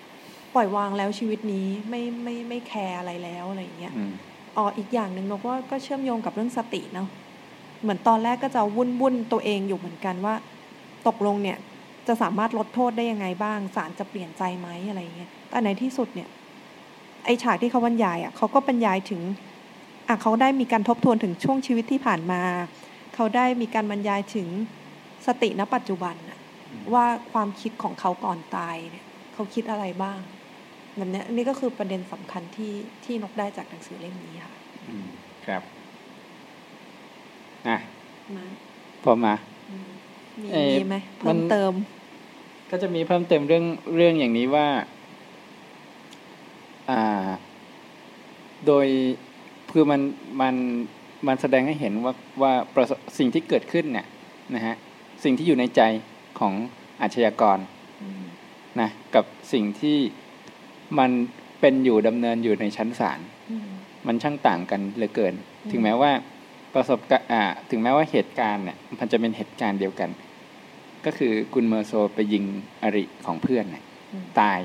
[0.54, 4.12] ปล่อยวางแล้วชีวิตนี้ไม่ไม่ไม่แคร์อะไรแล้วอะไรอย่างเงี้ยอืม
[4.56, 7.08] อ๋ออีกอย่างหนึ่งนกว่าก็เชื่อมโยงกับเรื่องสติเนาะ
[7.82, 10.34] เหมือนตอนแรกก็จะวุ่นวุ่นตัวเองอยู่เหมือนกันว่า
[11.08, 11.58] ตกลงเนี่ย
[12.06, 16.28] จะสามารถลดโทษได้ยังไงบ้างศาลจะเปลี่ยนใจไหมอะไรอย่างเงี้ยแต่ในที่สุดเนี่ย
[17.24, 19.20] ไอฉากที่เขาบรรยายอะเขาก็บรรยายถึง
[20.08, 22.42] อะเขาได้มีการทบทวนถึงช่วงชีวิตที่ผ่านมา
[23.14, 24.48] เขาได้มีการบรรยายถึง
[25.26, 26.38] สติณปัจจุบันน่ะ
[26.94, 30.20] ว่าความคิดของเขาก่อนตายเนี่ยเขาคิดอะไรบ้าง
[30.96, 34.54] แบบเนี้ยอันนี่ก็คือประเด็นสำคัญที่ที่นกได้จากหนังสือเล่มนี้ค่ะ
[34.88, 35.08] อืม
[35.46, 35.62] ครับ
[37.68, 37.78] อะ
[38.36, 38.44] มา
[39.04, 39.34] พอมา
[39.70, 39.88] อืม
[40.40, 41.72] มีเอ่อมีไหมมัเพิ่นมเติม
[42.70, 43.64] ก็จะมีเพิ่มเติมเรื่อง
[43.96, 44.68] เรื่องอย่างนี้ว่า
[46.90, 47.26] อ่า
[48.66, 48.86] โดย
[49.72, 50.00] คือมัน
[50.40, 50.54] มัน
[51.26, 54.06] มันแสดงให้เห็นว่าว่าประสบสิ่งที่เกิดขึ้นเนี่ย
[54.54, 54.74] นะฮะ
[55.24, 55.80] สิ่งที่อยู่ในใจ
[56.38, 56.54] ของ
[57.02, 57.58] อาชญากร
[58.02, 58.22] อืม
[58.80, 59.98] นะกับสิ่งที่
[60.98, 61.10] มัน
[61.60, 63.20] เป็นอยู่ดำเนินอยู่ในชั้นศาล
[63.50, 63.68] อืม
[64.06, 66.12] มันช่างต่างกันเหลือเกินอืมถึงแม้ว่า
[66.74, 70.10] ประสบการณ์อ่าถึงแม้ว่าเหตุการณ์เนี่ยมันจะเป็นเหตุการณ์เดียวกัน
[71.04, 72.44] ก็คือคุณเมอร์โซไปยิง
[72.82, 74.58] อริของเพื่อนเนี่ยอืมตาย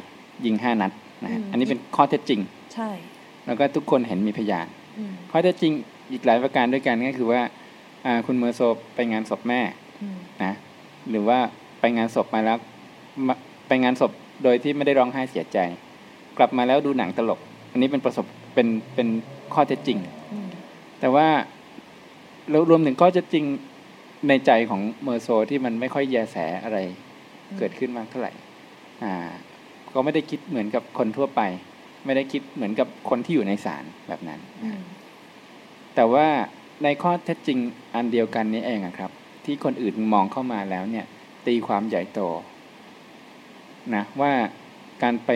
[0.46, 0.92] ยิงห้านัด
[1.24, 2.40] นะฮะอืมอันนี้เป็นข้อเท็จจริง
[2.74, 2.90] ใช่
[3.46, 4.68] แล้วก็ทุกคนเห็นมีพยาน
[4.98, 5.74] อืมข้อเท็จจริง
[6.12, 7.42] อีกหลายประการด้วยกันก็คือว่า
[8.06, 8.62] อ่าคุณเมอร์โซ
[8.96, 9.62] ไปงานศพแม่
[10.02, 10.54] อืมนะ
[11.10, 11.40] หรือว่า
[11.80, 12.58] ไปงานศพมาแล้ว
[13.28, 13.36] มา
[13.68, 14.12] ไปงานศพ
[14.44, 15.58] โดยที่ไม่ได้ร้องไห้เสียใจ
[16.38, 17.40] กลับมาแล้วดูหนังตลก
[17.72, 19.08] อันนี้เป็นประสบเป็นเป็น
[19.54, 20.00] ข้อเท็จจริง
[20.34, 20.48] อืม
[21.00, 21.28] แต่ว่า
[22.50, 23.46] แล้วรวมถึงข้อเท็จจริง
[24.28, 26.78] ในใจของเมอร์โซที่มันไม่ค่อยแยแสอะไร
[27.58, 28.32] เกิดขึ้นมากเท่าไหร่
[29.04, 29.14] อ่า
[29.94, 31.42] ก็ไม่ได้คิดเหมือนกับคนทั่วไป
[32.06, 34.82] ไม่ได้คิดเหมือนกับคนที่อยู่ในศาลแบบนั้นอืม
[35.96, 36.28] แต่ว่า
[36.84, 37.60] ในข้อเท็จจริง
[37.96, 39.12] อันเดียวกันนี้เองอะครับ
[39.46, 41.06] ที่คนอื่นมองเข้ามาแล้วเนี่ย
[41.48, 42.20] ตีความใหญ่โต
[43.96, 44.32] นะว่า
[45.04, 45.30] การไป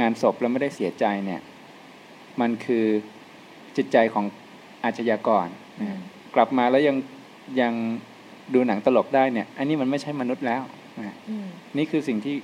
[0.00, 1.40] งานศพแล้วไม่ได้เสียใจเนี่ย
[2.40, 2.84] มันคือ
[3.76, 4.24] จิตใจของ
[4.84, 5.46] อาชญากร
[5.80, 6.00] อืนะม
[6.34, 6.96] กลับมาแล้วยัง
[7.60, 7.72] ยัง
[8.54, 10.62] ดูหนังตลกได้เนี่ย อันนี้มันไม่ใช่มนุษย์แล้ว
[10.98, 12.36] นะอืมนี่คือสิ่งที่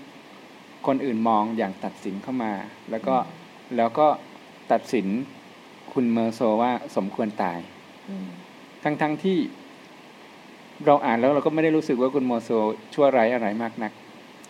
[0.87, 2.53] คนอื่นมองอย่างตัดสินเข้ามา
[2.90, 3.16] แล้วก็
[3.76, 4.07] แล้วก็
[4.72, 5.07] ตัดสิน
[5.92, 7.59] คุณเมอร์โซว่าสมควรตาย
[8.09, 8.26] อืม
[8.85, 9.37] ทั้งๆทที่
[10.87, 12.50] เราอ่านแล้วเราก็ไม่ได้รู้สึกว่าคุณโมโซ
[12.94, 13.92] ชั่วร้ายอะไรมากนัก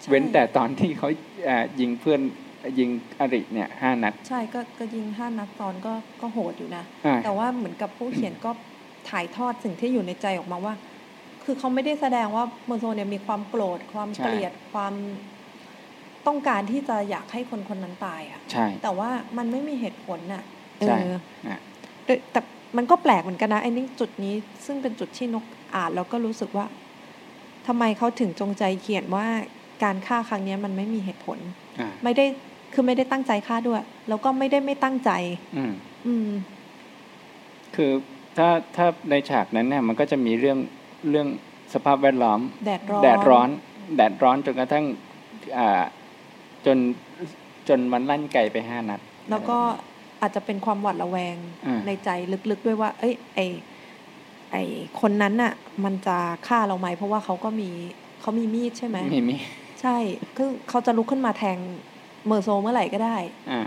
[0.00, 1.08] ใช่เว้นแต่ตอนที่เขา
[1.48, 2.20] อ่ายิงเพื่อน
[2.78, 2.88] ยิง
[3.20, 8.50] อริเนี่ยห้านัด ใช่ก็ก็ยิงห้านัดตอนก็ก็โหดอยู่นะอ่าแต่ว่าเหมือนกับผู้เขียนก็
[9.08, 10.74] ถ่ายทอดสิ่งที่อยู่ในใจออกมาว่า
[11.44, 14.94] คือเขาไม่ได้แสดงว่าเมอร์โซเนี่ยมีความโกรธ ความเกลียดความ
[16.26, 20.44] ต้องการที่จะอยากให้คนคนนั้นตายอะใช่แต่ว่ามันไม่มีเหตุผลน่ะ
[20.86, 21.14] ใช่เออ
[21.48, 21.58] อะ
[22.04, 22.40] แต่แต่
[22.76, 24.34] มันก็แปลกเหมือนกันนะไอ้นี่จุดนี้
[24.66, 26.66] ซึ่งเป็นจุดที่นกอ่านแล้วก็รู้สึกว่า
[27.66, 29.26] ทำไมเขาถึงจงใจเขียนว่า
[29.84, 31.38] การฆ่าครั้งเนี้ยมันไม่มีเหตุผล
[31.80, 32.24] อ่าไม่ได้
[32.72, 35.10] คือไม่ได้ตั้งใจฆ่าด้วย แล้วก็ไม่ได้ไม่ตั้งใจ
[35.56, 35.72] อืม
[36.06, 36.30] อืม
[37.74, 37.92] คือ
[38.36, 40.58] ถ้าถ้าในฉากนั้นเนี่ยมันก็จะมีเรื่อง
[41.10, 41.28] เรื่อง
[41.74, 43.48] สภาพแวดล้อม แดดร้อนแดดร้อน
[43.96, 44.84] แดดร้อนจนกระทั่ง
[45.58, 45.82] อ่า
[46.66, 46.78] จน
[47.68, 49.58] จนมันลั่นไกลไปห้านัด แล้วก็
[50.20, 52.08] อาจจะเป็นความหวาดระแวงอ่าในใจ
[52.50, 53.40] ลึกๆด้วยว่า เอ้ยไอ
[54.52, 54.56] ไอ
[55.00, 55.52] คนนั้นน่ะ
[55.84, 56.16] มันจะ
[56.46, 57.70] ฆ่าเราไหมเพราะว่าเขาก็มี
[58.20, 59.36] เขามีมีดใช่ไหมมีมี
[59.80, 59.96] ใช่
[60.36, 61.58] คือเขาจะลุกขึ้นมาแทง
[62.26, 63.16] เมอร์โซเมื่อไหร่ก็ได้
[63.50, 63.60] อ่า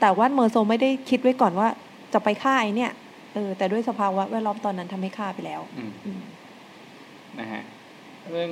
[0.00, 1.68] แต่ว่าเมอร์โซไม่ได้คิดไว้ก่อนว่า
[2.12, 2.92] จะไปฆ่าไอเนี่ย
[3.34, 6.22] เออแต่ด้วยสภาวะแวดล้อมตอนนั้นทำให้ฆ่าไปแล้วอืมอืม
[7.38, 7.62] นะฮะ
[8.30, 8.50] เรื่อง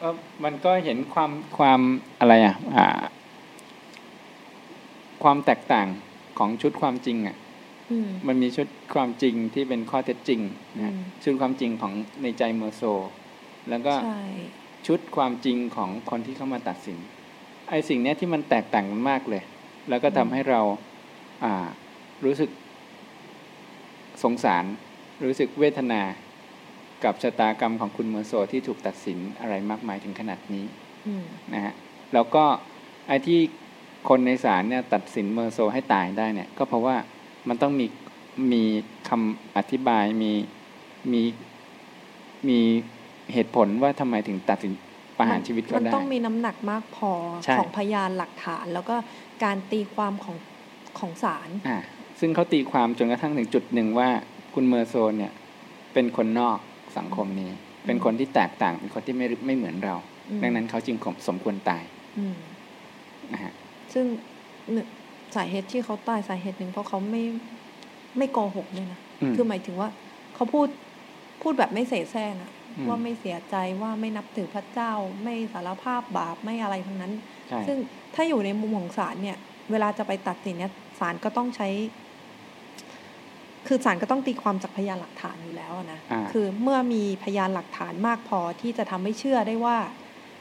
[0.00, 0.08] ก็
[0.44, 1.80] มันก็เห็นความความ
[2.20, 2.86] อะไรอะอ่า
[5.22, 5.86] ความแตกต่าง
[6.38, 7.36] ของชุดความจริงอะ
[7.90, 10.40] อืมมันมีชุดความจริงที่เป็นข้อเท็จจริง
[10.76, 12.82] นะฮะอืมชุดความจริงของในใจเมอร์โซ
[13.68, 14.22] แล้วก็ใช่
[14.86, 16.98] ชุดความจริงของคนที่เข้ามาตัดสิน
[17.68, 19.42] ไอ้สิ่งเนี้ยที่มันแตกต่างกันมากเลย
[19.88, 20.60] แล้วก็ทำให้เรา
[21.44, 21.66] อ่า
[22.24, 22.50] รู้สึก
[24.24, 24.64] สงสาร
[25.24, 26.02] รู้สึกเวทนา
[27.04, 30.64] กับชะตากรรมของคุณเมอร์โซที่ถูกตัดสินอะไรมากมายถึงขนาดนี้
[31.06, 31.74] อืมนะฮะ
[32.14, 32.44] แล้วก็
[33.08, 33.40] ไอ้ที่
[34.08, 36.96] คนในศาลเนี่ยตัดสินเมอร์โซให้ตายได้เนี่ย ก็เพราะว่า
[37.48, 37.86] มันต้องมี
[38.52, 38.62] มี
[39.08, 40.32] คำอธิบายมี
[41.12, 41.22] มี
[42.48, 42.58] มี
[43.32, 44.72] เหตุผลว่าทำไมถึงตัดสิน
[45.18, 47.12] ประหารชีวิตเขามันได้ต้องมีน้ำหนักมากพอ
[47.44, 48.96] ใช่ของพยานหลักฐาน แล้วก็
[49.44, 50.36] การตีความของ
[50.98, 51.78] ของศาลอ่า
[52.20, 54.08] ซึ่งเขาตีความจนกระทั่งถึงจุดหนึ่งว่า
[54.54, 55.32] คุณเมอร์โซเนี่ย
[55.94, 56.58] เป็นคนนอก
[56.98, 57.50] สังคมนี้
[57.86, 59.94] เป็นคนที่แตกต่าง เป็นคนที่ไม่ไม่เหมือนเรา
[60.30, 60.96] อืมดังนั้นเขาจึง
[61.28, 61.82] สมควรตาย
[62.18, 62.36] อืม
[63.32, 63.52] นะฮะ
[63.92, 64.04] ซึ่ง
[64.72, 64.86] หนึ่ง
[65.36, 67.22] สาเหตุที่เขาตายสาเหตุหนึ่งเพราะเขาไม่
[68.18, 69.88] ไม่โกหกเลยนะอืมคือหมายถึงว่า
[70.34, 70.68] เขาพูด
[71.42, 77.12] พูดแบบไม่เสแสร้งอะอืมว่าไม่เสียใจว่าไม่นับถือพระเจ้า ไม่สารภาพบาปไม่อะไรทั้งนั้น
[77.48, 77.78] ใช่ซึ่ง
[78.14, 79.38] ถ้าอยู่ในมุมของศาลเนี่ย
[79.70, 81.68] เวลาจะไปตัดสินเนี่ยศาลก็ต้องใช้
[83.66, 89.76] คือศาลก็ต้องตีความจากพยานหลักฐานอยู่แล้วอะนะอ่าคือเมื่อมีพยานหลักฐานมากพอที่จะทำให้เชื่อได้ว่า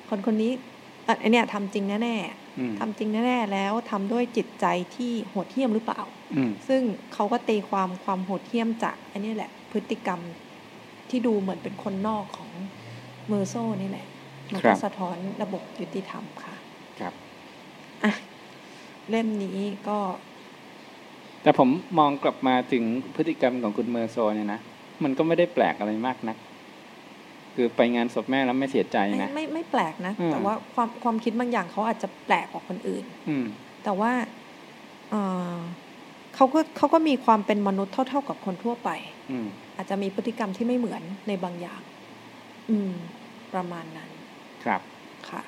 [0.10, 0.52] คนคนนี้
[1.08, 6.02] อะไอเนี่ยทำจริงแน่ๆอืมทำจริงแน่ๆแล้วทำด้วยจิตใจที่โหดเหี้ยมหรือเปล่า
[6.36, 6.82] อืมซึ่ง
[7.14, 10.20] เขาก็ตีความความโหดเหี้ยมจากอันนี้แหละ พฤติกรรม
[11.10, 12.52] ที่ดูเหมือนเป็นคนนอกของ
[13.28, 14.08] เมอร์โซนี่แหละ
[14.52, 16.56] มันครัก็บสะท้อนระบบยุติธรรมค่ะ
[17.00, 17.14] ครับ
[18.04, 18.14] อะ
[19.10, 19.98] เล่มนี้ก็
[21.44, 22.84] แต่ผมมองกลับมาถึง
[23.16, 24.60] พฤติกรรมของคุณเมอร์โซเนี่ยนะ
[25.04, 26.38] มันก็ไม่ได้แปลกอะไรมากนัก
[27.56, 33.46] คือไปงานศพแม่แล้วไม่เสียใจไม่นะไม่ไม่แปลกนะอืมแต่ว่าความความคิดบางอย่างเขาอาจจะแปลกกว่าคนอื่น อืม
[33.84, 34.12] แต่ว่า
[35.10, 35.22] เอ่
[35.54, 35.56] อ
[36.36, 38.90] เขาก็เขาก็มีความเป็นมนุษย์เท่า ๆกับคนทั่วไป
[39.32, 41.82] อืมอาจจะมีพฤติกรรมที่ไม่เหมือนในบางอย่าง
[42.70, 42.94] อืม
[43.54, 44.10] ประมาณนั้น
[44.66, 44.82] ครับ
[45.30, 45.42] ค่ะ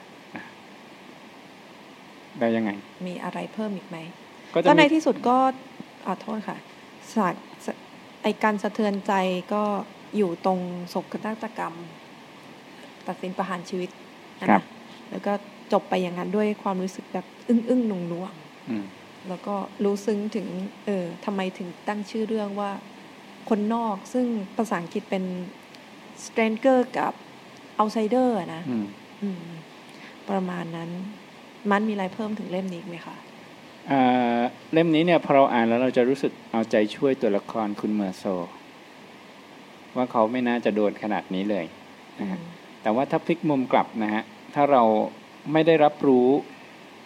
[2.40, 2.72] ได้ยังไง
[3.08, 3.98] มีอะไรเพิ่มอีกไหม
[4.54, 5.38] ก็จะก็ในมีที่สุดก็
[6.06, 6.58] ขอโทษค่ะ
[7.14, 7.68] ศาสตร์ส
[8.24, 9.14] ไอการสะเทือนใจ
[9.54, 9.64] ก็
[10.18, 11.74] อยู่ตรงโศกนาฏกรรม
[13.08, 13.90] ตัดสินประหารชีวิต
[14.40, 14.64] นะนะ
[15.12, 15.34] แล้วก็
[15.74, 18.34] จบไปอย่างนั้นด้วยความรู้สึกแบบอึ้งอึ้งหน่วงหน่วง
[18.70, 20.48] อืมๆแล้วก็รู้ซึ้งถึง
[20.86, 22.72] เออทำไมถึงตั้งชื่อเรื่องว่า
[23.50, 24.26] คนนอกซึ่ง
[24.58, 25.24] ภาษาอังกฤษเป็น
[26.26, 27.14] stranger กับ
[27.82, 28.86] outsider อะนะอืม
[29.22, 29.46] อืม
[30.30, 30.90] ประมาณนั้น
[31.72, 33.35] มันมีอะไรเพิ่มถึงเล่มนี้อีกไหมคะอ่า
[34.74, 38.24] เล่มนี้เนี่ยพอเราอ่านแล้วเราจะรู้สึกเอาใจช่วยตัวละครคุณเมอร์โซ
[39.96, 41.66] ว่าเขาไม่น่าจะโดนขนาดนี้เลย
[42.20, 42.40] นะฮะ
[42.82, 44.24] แต่ว่าถ้าพลิกมุมกลับนะฮะ
[44.56, 44.84] ถ้าเรา
[45.54, 46.28] ไม่ได้รับรู้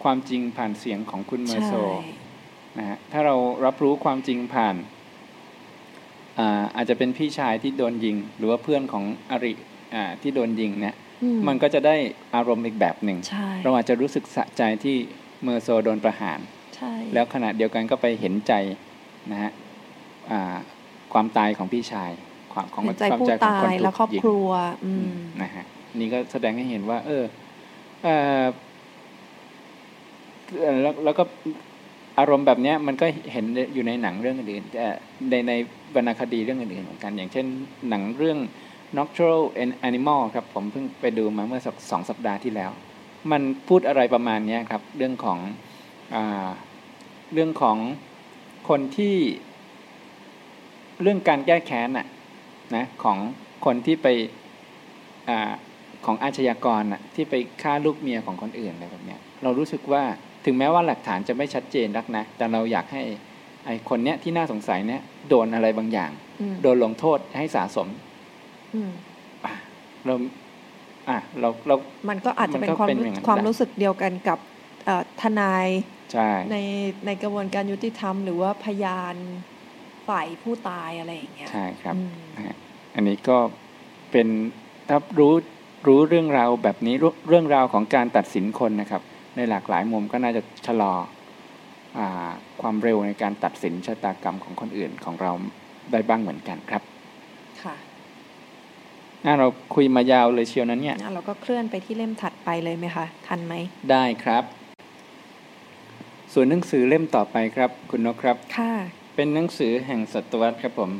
[0.02, 4.76] ความจริงผ่านเสียงของคุณเมอร์โซใช่นะฮะถ้าเรารับรู้ความจริงผ่าน
[6.38, 9.52] อ่าอาจจะเป็นพี่ชายที่โดนยิง หรือว่าเพื่อนของอริ
[9.94, 11.96] อ่าที่โดนยิงเนี่ยอืมันก็จะได้
[12.34, 14.96] อารมณ์อีกแบบหนึ่งใช่เราอาจจะรู้สึกสะใจที่
[15.42, 16.59] เมอร์โซโดนประหารใช่
[17.14, 18.52] แล้วขณะเดียวกันก็ไปเห็นใจ
[19.30, 19.50] นะฮะ
[20.30, 20.56] อ่า
[21.12, 22.10] ความตายของพี่ชาย
[22.52, 24.48] ความของเห็นใจความผู้ใจของตาคนยถูและกครอบยิงครัว
[24.84, 25.64] อือืมมนะฮะ
[25.98, 27.24] นี่ก็แสดงให้เห็นว่า เออ
[28.02, 28.08] เอ
[28.42, 28.44] อ
[30.60, 31.22] เอ่อแล้วแล้วก็
[32.18, 34.88] อารมณ์แบบเนี้ยมันก็เห็นอยู่ในหนังเรื่องอื่นๆแต่
[35.30, 35.52] ในใน
[35.94, 37.46] วรรณคดีเรื่องอื่นๆเหมือนกัน อย่างเช่น
[37.88, 38.38] หนังเรื่อง
[38.98, 39.42] Nocturnal
[39.88, 42.70] Animal ครับ ผมเพิ่งไปดูมาเมื่อสักสองสัปดาห์ที่แล้ว
[43.32, 45.38] มันพูดอะไรประมาณเนี้ยครับ เรื่องของ
[46.14, 46.48] อ่า
[47.32, 47.76] เรื่องของ
[48.68, 49.14] คนที่
[51.02, 52.06] เรื่องการแก้แค้นน่ะ
[52.76, 53.18] นะของ
[53.64, 54.06] คนที่ไป
[55.28, 55.52] อา
[56.04, 60.02] ของอาชญากรน่ะที่ไปฆ่าลูกเมียของคนอื่นอะไรแบบเนี้ยเรารู้สึกว่า
[60.44, 63.02] ถึงแม้ว่าหลักฐานจะไม่ชัดเจนนักนะ แต่เราอยากให้
[63.66, 67.88] ไอ้คนเนี้ยที่น่าสงสัยเนี้ยโดนอะไรบางอย่างอืมโดนลงโทษให้สะสม
[68.74, 68.90] อืม
[69.44, 69.54] อะ
[70.06, 70.14] เรา
[71.08, 71.74] อะเราเรา
[72.10, 74.59] มันก็อาจจะเป็นมันก็ความเป็นรู้อย่างนั้นความได้รู้สึกเดียวกันกับเอ่อ
[75.20, 75.66] ทนาย
[76.12, 76.56] ใช่ใน
[77.06, 79.16] ในกระบวนการยุติธรรม หรือว่าพยาน
[80.08, 82.56] ฝ่ายผู้ตายอะไรอย่างเงี้ยใช่ครับอืมนะฮะ
[82.94, 83.36] อันนี้ก็
[84.10, 84.28] เป็น
[84.88, 85.32] ถ้ารู้
[85.86, 89.02] รู้เรื่องราวแบบนี้รู้เรื่องราวของการตัดสินคนนะครับ
[89.36, 90.92] ในหลากหลายมุมก็น่าจะชะลอ
[91.98, 95.32] อาความเร็วในการตัดสินชะตากรรมของคนอื่นของเรา
[95.92, 96.82] ได้บ้างเหมือนกันครับ
[97.62, 97.76] ค่ะ
[99.24, 103.54] น่าเราคุยมายาวเลยเชียวนั้นเนี่ยงั้นเราก็เคลื่อนไปที่เล่มถัดไปเลยไหมคะ ทันไหม
[103.90, 104.44] ได้ครับ
[106.34, 108.72] ส่วนหนังสือเล่มต่อไปครับ คุณนกครับ ค่ะ
[109.16, 110.90] เป็นหนังสือแห่งศตวรรษครับผม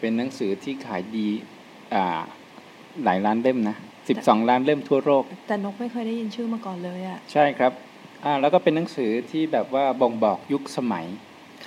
[0.00, 1.28] เป็นหนังสือที่ขายดี
[1.94, 2.20] อ่า
[3.04, 3.76] หลายล้านเล่มนะ
[4.08, 7.72] สิบสองล้านเล่มทั่วโลก แต่นกไม่เคยได้ยินชื่อมาก่อนเลยอะใช่ครับ
[8.24, 11.06] อ่าแล้วก็เป็นหนังสือที่แบบว่าบ่งบอกยุคสมัย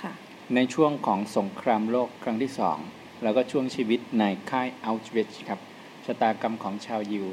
[0.00, 0.12] ค่ะ
[0.54, 2.78] ในช่วงของสงครามโลกครั้งที่สอง
[3.22, 5.60] แล้วก็ช่วงชีวิตในค่ายอัลชวิชครับ
[6.06, 7.26] ชะตากรรมของชาวยิว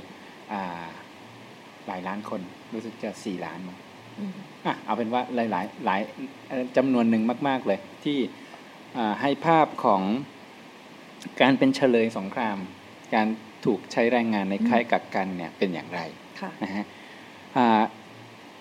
[1.88, 2.42] หลายล้านคน
[2.74, 3.78] รู้สึกจะสี่ล้านมั้ง
[4.20, 4.34] อืม
[4.66, 6.02] อะเอาเป็นว่าหลายหลายหลาย
[6.50, 8.18] เอ่อจำนวนหนึ่งมาก ๆเลย ที่
[8.98, 10.02] อ่าให้ภาพของ
[11.42, 12.58] การเป็นเฉลยสงคราม
[13.14, 13.28] การ
[13.66, 16.00] ถูกใช้แรงงานในค่ายกักกันเนี่ยเป็นอย่างไร
[16.40, 16.86] ค่ะนะฮะ
[17.56, 17.82] อ่า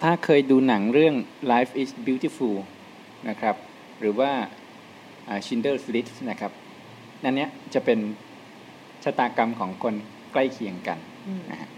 [0.03, 1.15] ถ้าเคยดูหนังเรื่อง
[1.53, 2.57] Life is Beautiful
[3.29, 3.57] นะครับ
[4.01, 4.31] หรือว่า
[5.29, 6.53] อ่า Schindler's List นะครับ
[7.23, 7.99] นั่นเนี้ยจะเป็น
[9.05, 9.95] ชะตากรรมของคน
[10.33, 11.69] ใกล้เคียงกันอืมนะฮะ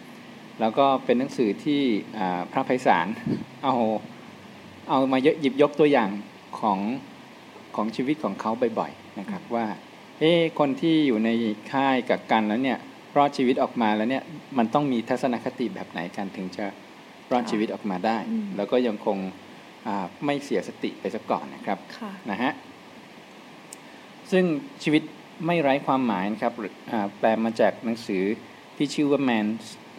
[0.60, 1.80] แล้วก็เป็นหนังสือที่
[2.18, 3.06] อ่าพระไพศาล
[3.64, 3.74] เอา
[4.88, 6.10] เอามาเยอะหยิบยกตัวอย่าง
[6.60, 6.78] ของ
[7.76, 9.66] ของชีวิตของเขาบ่อยๆนะครับว่า
[10.20, 11.30] เอ๊ะคนที่อยู่ใน
[11.72, 12.78] ค่ายกักกันแล้วเนี่ย
[13.16, 14.24] รอดชีวิตออกมาแล้วเนี่ย
[14.58, 16.66] มันต้องมีทัศนคติแบบไหนกันถึงจะ
[17.32, 19.18] รอดชีวิตออกมาได้อืมแล้วก็ยังคง
[19.86, 22.52] อ่าไม่เสียสติไปซะก่อนนะครับค่ะนะฮะ
[24.30, 24.44] ซึ่ง
[24.82, 25.02] ชีวิต
[25.46, 28.22] ไม่ไร้ความหมายนะครับหรืออ่าแปลมาจากหนังสือ
[28.76, 29.46] ที่ชื่อว่า Man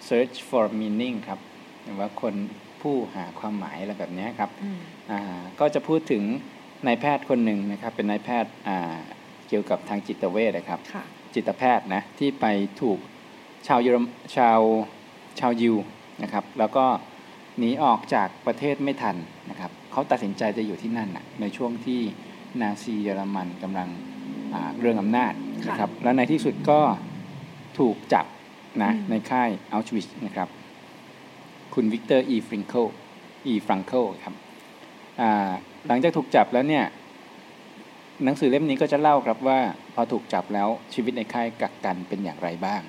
[0.09, 1.39] Search for Meaning ครับ
[1.83, 2.33] หรือว่าคน
[2.81, 4.79] ผู้หาความหมายอะไรแบบเนี้ยครับอืม
[5.11, 6.23] อ่าก็จะพูดถึง
[6.85, 8.97] นายแพทย์คนหนึ่งนะครับ เป็นนายแพทย์อ่า
[9.47, 11.03] เกี่ยวกับทางจิตเวชนะครับค่ะ
[11.35, 12.45] จิตแพทย์นะที่ไป
[12.81, 12.99] ถูก
[13.67, 14.05] ชาวเยอรม
[14.37, 14.59] ชาว
[15.39, 15.75] ชาวยิว
[16.23, 16.85] นะครับ แล้วก็
[17.57, 19.15] หนีออกจากประเทศไม่ทัน
[19.49, 22.01] นะครับเขาตัดสินใจจะอยู่ที่นั่นนะในช่วงที่
[22.61, 23.89] นาซีเยอรมันกำลัง
[24.53, 25.33] อ่าเรืองอำนาจ
[25.67, 26.79] นะครับ แล้วในที่สุดก็
[27.79, 28.25] ถูกจับ
[28.83, 30.49] นะอืมในค่ายเอาชวิทซ์นะครับ
[31.73, 32.85] คุณวิกเตอร์อีฟริงเคิล
[33.47, 34.35] อีฟรังเคิลครับ
[35.21, 35.49] อ่า
[35.87, 36.85] หลังจากถูกจับแล้วเนี่ย
[38.23, 39.59] หนังสือเล่มนี้ก็จะเล่าครับว่า
[39.95, 42.81] พอถูกจับแล้วชีวิตในค่ายกักกันเป็นอย่างไรบ้าง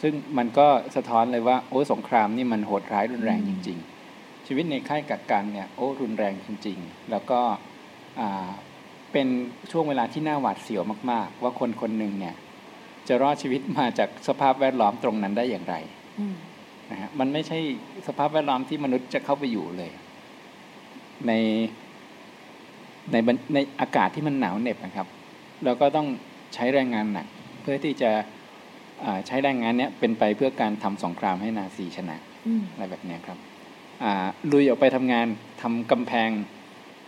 [0.00, 3.78] ซึ่งมันก็สะท้อนเลยว่าโอ้สงครามนี่มันโหดร้ายรุนแรงจริง
[4.12, 7.40] ๆ ชีวิตในค่ายกักกันเนี่ยโอ้รุนแรงจริง ๆ แล้วก็
[8.20, 8.48] อ่า
[9.12, 9.28] เป็น
[9.70, 12.34] ช่วงเวลาที่น่าหวาดเสียวมาก ๆ ว่าคนคนหนึ่งเนี่ย
[13.08, 15.74] จะรอดชีวิตมาจากสภาพแวดล้อมตรงนั้นได้อย่างไร
[16.20, 16.34] อืม
[16.90, 17.58] นะฮะมันไม่ใช่
[18.06, 19.90] สภาพแวดล้อมที่มนุษย์จะเข้าไปอยู่เลย
[21.26, 21.32] ใน
[23.12, 25.06] ในบรรในอากาศที่มันหนาวเหน็บนะครับ
[25.64, 26.06] เราก็ต้อง
[26.54, 27.26] ใช้แรงงานหนัก
[27.62, 28.10] เพื่อที่จะ
[29.04, 32.16] อ่าใช้แรงงานเนี้ยเป็นไปเพื่อการทำสงครามให้นาซีชนะ
[32.46, 33.38] อืมอะไรแบบเนี้ยครับ
[34.02, 35.26] อ่าลุยออกไปทำงาน
[35.62, 36.30] ทำกำแพง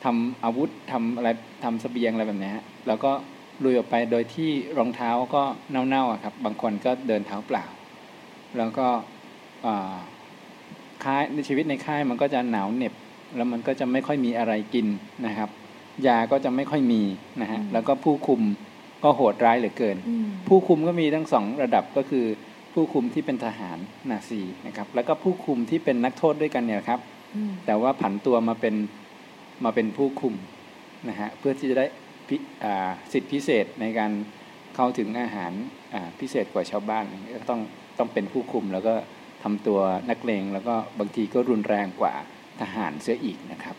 [0.04, 1.28] ทำอาวุธทำอะไร
[1.64, 3.12] ทำเสบียงอะไรแบบเนี้ยฮะแล้วก็
[3.64, 7.64] ลุยออกไปโดยที่รองเท้าก็เน่าๆอะครับ บางคนก็เดินเท้าเปล่า
[8.56, 8.86] แล้วก็
[9.66, 9.96] อ่า
[11.04, 12.94] ค่ายในชีวิตในค่ายมันก็จะหนาวเหน็บ
[13.36, 14.86] แล้วมันก็จะไม่ค่อยมีอะไรกิน
[15.26, 15.50] นะครับ
[16.06, 17.02] ยาก็จะไม่ค่อยมี
[17.40, 18.42] นะฮะอืมแล้วก็ผู้คุม
[19.04, 22.24] ก็โหดร้ายเหลือเกินอืมผู้คุมก็มีทั้งสองระดับก็คือ
[22.72, 23.78] ผู้คุมที่เป็นทหาร
[24.10, 27.00] นาซีนะครับ แล้วก็ผู้คุมที่เป็นนักโทษด้วยกันเนี่ยครับ
[27.36, 28.74] อืมแต่ว่าผันตัวมาเป็น
[29.64, 30.34] มาเป็นผู้คุม
[31.08, 32.09] นะฮะเพื่อที่จะได้พิอ่า
[33.12, 34.12] สิทธิพิเศษในการ
[34.76, 35.52] เข้าถึงอาหาร
[36.20, 37.60] พิเศษกว่าชาวบ้านก็ต้อง
[37.98, 38.94] ต้องเป็นผู้คุมแล้วก็
[39.42, 42.14] ทำตัวนักเลงแล้วก็บางทีก็รุนแรงกว่า
[42.60, 43.76] ทหารเสียอีกนะครับ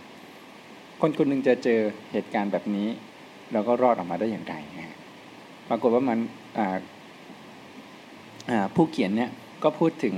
[1.01, 1.79] คนคนหนึ่งจะเจอ
[2.11, 2.87] เหตุการณ์แบบนี้
[3.53, 4.97] แล้วก็รอดออกมาได้อย่างไรนะ
[5.69, 6.19] ปรากฏว่ามัน
[8.75, 9.31] ผู้เขียนเนี่ย
[9.63, 10.15] ก็พูดถึง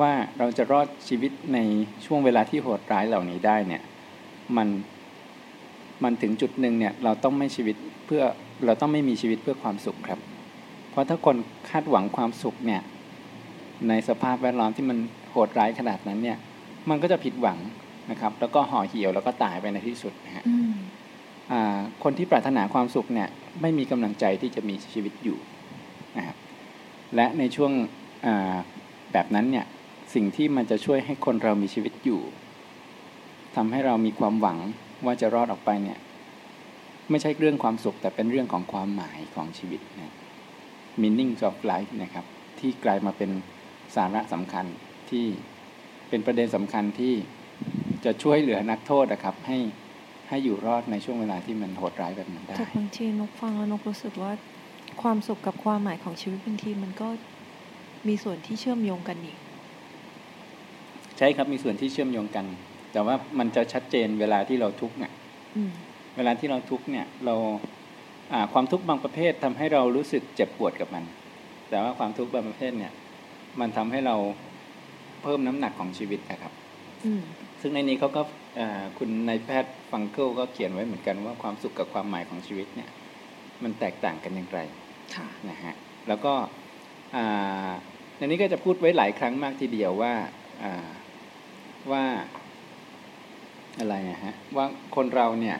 [0.00, 1.58] ว่าเราจะรอดชีวิตใน
[2.04, 3.82] ช่วงเวลาที่โหดร้ายเหล่านี้ได้เนี่ย
[4.56, 4.68] มัน
[6.04, 8.22] มันถึงจุดหนึ่งเนี่ยเราต้องไม่ชีวิตเพื่อ
[8.66, 10.20] เราต้องไม่มีชีวิตเพื่อความสุขครับ
[10.90, 11.36] เพราะถ้าคน
[11.70, 12.80] คาดหวังความสุขเนี่ย
[13.88, 14.98] ในสภาพแวดล้อมที่มัน
[15.30, 16.38] โหดร้ายขนาดนั้นเนี่ย
[16.90, 17.58] มันก็จะผิดหวัง
[18.10, 20.74] นะครับ แล้วก็ห่อเหี่ยวแล้วก็ตายไปในที่สุดนะฮะอืม
[21.52, 23.28] อ่าคนที่ปรารถนาความสุขเนี่ย
[23.60, 25.38] ไม่มีกำลังใจที่จะมีชีวิตอยู่
[26.16, 26.36] นะครับ
[27.14, 27.72] และในช่วง
[28.26, 28.56] อ่า
[29.12, 29.66] แบบนั้นเนี่ย
[30.14, 32.20] สิ่งที่มันจะช่วยให้คนเรามีชีวิตอยู่
[33.56, 34.58] ทำให้เรามีความหวัง
[35.04, 35.98] ว่าจะรอดออกไปเนี่ย
[37.10, 40.14] ไม่ใช่เรื่องความสุขแต่เป็นเรื่องของความหมายของชีวิตนะ
[41.02, 42.24] meaning of life นะครับ
[42.58, 43.30] ที่กลายมาเป็น
[43.96, 44.66] สาระสำคัญ
[45.10, 45.26] ที่
[46.08, 47.14] เป็นประเด็นสำคัญที่
[48.04, 49.58] จะช่วยเหลือนักโทษนะครับให้
[50.28, 54.32] ให้อยู่รอดในช่วงเวลาที่มันโหดร้ายแบบนั้นได้แต่บางทีนกฟังแล้วนกรู้สึกว่า
[55.02, 57.08] ความสุขกับความหมายของชีวิตบางทีมันก็
[58.08, 59.38] มีส่วนที่เชื่อมโยงกันอีก
[61.18, 62.46] ใช่ครับมีส่วนที่เชื่อมโยงกัน
[62.92, 65.12] แต่ว่ามันจะชัดเจนเวลาที่เราทุกข์เนี่ย
[65.56, 65.70] อืม
[66.16, 67.34] เวลาที่เราทุกข์เนี่ยเรา
[68.32, 71.04] อ่าความทุกข์บางประเภททำให้เรารู้สึกเจ็บปวดกับมัน
[71.70, 72.92] แต่ว่าความทุกข์บางประเภทเนี่ย
[73.60, 74.16] มันทำให้เรา
[75.22, 76.52] เพิ่มน้ำหนักของชีวิตนะครับ
[77.06, 77.22] อืม
[77.60, 78.22] ซึ่งในนี้เขาก็
[78.58, 82.90] อ่าคุณนายแพทย์ฟังเกิลก็เขียนไว้เหมือนกันว่าความสุขกับความหมายของชีวิตเนี่ย
[83.62, 84.60] มันแตกต่างกันอย่างไร
[85.16, 85.74] ค่ะนะฮะ
[86.08, 86.34] แล้วก็
[87.16, 87.70] อ่า
[88.16, 90.12] ในนี้ก็จะพูดไว้หลายครั้งมากทีเดียวว่า
[90.62, 90.88] อ่า
[91.92, 92.04] ว่า
[93.78, 94.66] อะไรนะฮะว่า
[94.96, 95.56] คนเราเนี่ย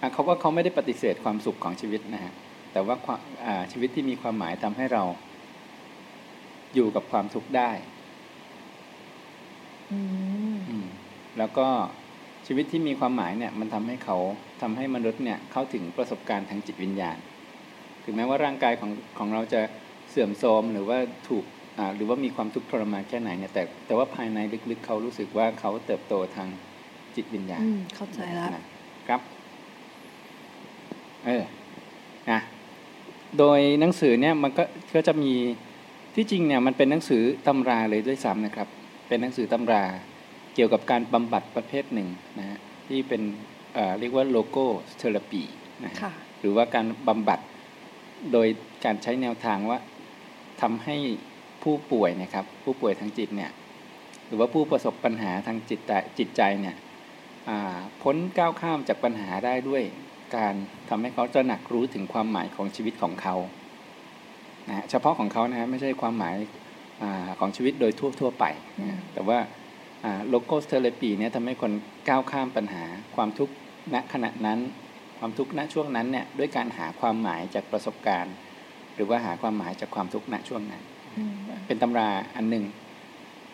[0.00, 2.32] อะเขาว่าเขาไม่ได้ปฏิเสธความสุขของชีวิตนะฮะ
[2.72, 5.02] แต่ว่าความอ่าชีวิตที่มีความหมายทำให้เรา
[6.74, 7.70] อยู่กับความทุกข์ได้
[9.92, 9.98] อื
[10.54, 10.86] มอืม
[11.38, 11.66] แล้วก็
[12.46, 14.16] ชีวิตที่มีความหมายเนี่ย มันทำให้เขา
[14.62, 17.18] ทำให้มนุษย์เนี่ยเข้าถึงประสบการณ์ทางจิตวิญญาณ
[18.04, 19.60] ถึงแม้ว่าร่างกายของของเราจะ
[20.10, 21.44] เสื่อมโทรมหรือว่าถูก
[21.78, 24.38] อ่าหรือว่ามีความทุกข์ทรมานแค่ไหนเนี่ยแต่แต่ว่าภายใน
[24.70, 26.48] ลึกๆเขารู้สึกว่าเขาเติบโตทาง
[27.16, 28.62] จิตวิญญาณอืมเข้าใจแล้วนะ
[29.08, 29.20] ครับ
[31.26, 31.44] เออ
[32.30, 32.40] นะ
[33.38, 34.64] โดยหนังสือเนี่ยมันก็
[34.94, 35.32] ก็จะมี
[36.14, 38.68] ที่จริงเนี่ยมันเป็นหนังสือตำราเลยด้วยซ้ำนะครับ
[39.08, 39.84] เป็นหนังสือตำรา
[40.54, 42.08] เกี่ยวกับการบำบัดประเภทหนึ่ง
[42.38, 42.58] นะฮะ
[42.88, 43.22] ที่เป็น
[43.74, 45.42] เอ่อเรียกว่าโลโก้เทอราปี
[45.84, 47.40] นะฮะค่ะหรือว่าการบำบัด
[48.32, 48.48] โดย
[48.84, 49.78] การใช้แนวทางว่า
[50.62, 50.96] ทำให้
[51.62, 53.50] ผู้ป่วยนะครับ ผู้ป่วยทางจิตเนี่ย
[54.26, 56.85] หรือว่าผู้ประสบปัญหาทางจิตใจจิตใจเนี่ยอ่า
[58.02, 59.82] พ้นก้าวข้ามจากปัญหาได้ด้วย
[60.36, 60.54] การ
[60.88, 63.34] ทำให้เขาตระหนักรู้ถึงความหมายของชีวิตของเขา
[64.68, 66.36] นะฮะเฉพาะของเขานะฮะไม่ใช่ความหมาย
[67.02, 68.44] อาของชีวิตโดยทั่วทั่วๆไป
[68.80, 69.38] นะฮะแต่ว่า
[70.28, 71.72] โลโก้เทเลปีเนี่ยทำให้คน
[72.08, 72.84] ก้าวข้ามปัญหา
[73.16, 73.54] ความทุกข์
[73.94, 74.58] ณขณะนั้น
[75.18, 78.34] ความทุกข์ณช่วงนั้นเนี่ยด้วยการหาความหมายจากประสบการณ์
[78.94, 80.82] หรือว่าหาความหมายจากความทุกข์ณช่วงนั้น
[81.16, 81.32] อืม
[81.66, 82.64] เป็นตำราอันหนึ่ง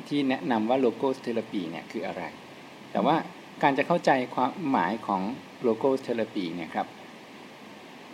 [0.09, 2.23] ที่แนะนำว่าโลโก้เทเลปีเนี่ยคืออะไร
[2.93, 3.17] แต่ว่า
[3.63, 5.23] การจะเข้าใจความหมายของ
[5.63, 6.87] โลโก้เทเลปีเนี่ยครับ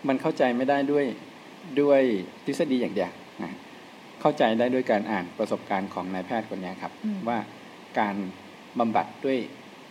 [0.08, 1.04] มันเข้าใจไม่ได้ด้วย
[1.80, 2.00] ด้วย
[2.44, 3.10] ทฤษฎีอย่างเดียว
[3.42, 3.52] นะ
[4.20, 7.38] เข้าใจได้ด้วยการอ่านประสบการณ์ของนายแพทย์คนเนี้ยครับอืมว่า
[7.98, 8.14] การ
[8.78, 9.38] บำบัดด้วย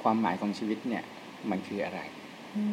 [0.03, 1.03] ความหมายของชีวิตเนี่ย
[1.49, 1.99] มันคืออะไร
[2.55, 2.63] อื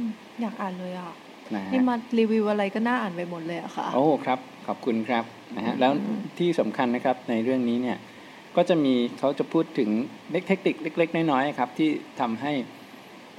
[0.00, 0.02] ม
[0.40, 1.12] อยากอ่านเลยอะ
[1.54, 5.24] นะฮะนี่มารีวิวอะไรก็น่าอ่านไปหมดเลยอะค่ะ โอ้ครับ ขอบคุณครับ
[5.56, 5.92] นะฮะอืมแล้ว
[6.38, 7.98] ที่สำคัญนะครับในเรื่องนี้เนี่ย
[8.56, 9.90] ก็จะมีเขาจะพูดถึง
[10.30, 11.90] เล็กเทคนิคเล็กๆ น้อยๆครับที่
[12.20, 12.52] ทำให้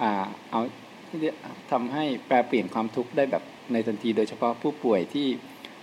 [0.01, 0.61] อ่าเอา
[1.07, 1.35] ที่เรียก
[1.71, 3.43] ทำให้แปลเปลี่ยนความทุกข์ได้แบบ
[3.73, 5.27] ในทันที โดยเฉพาะผู้ป่วยที่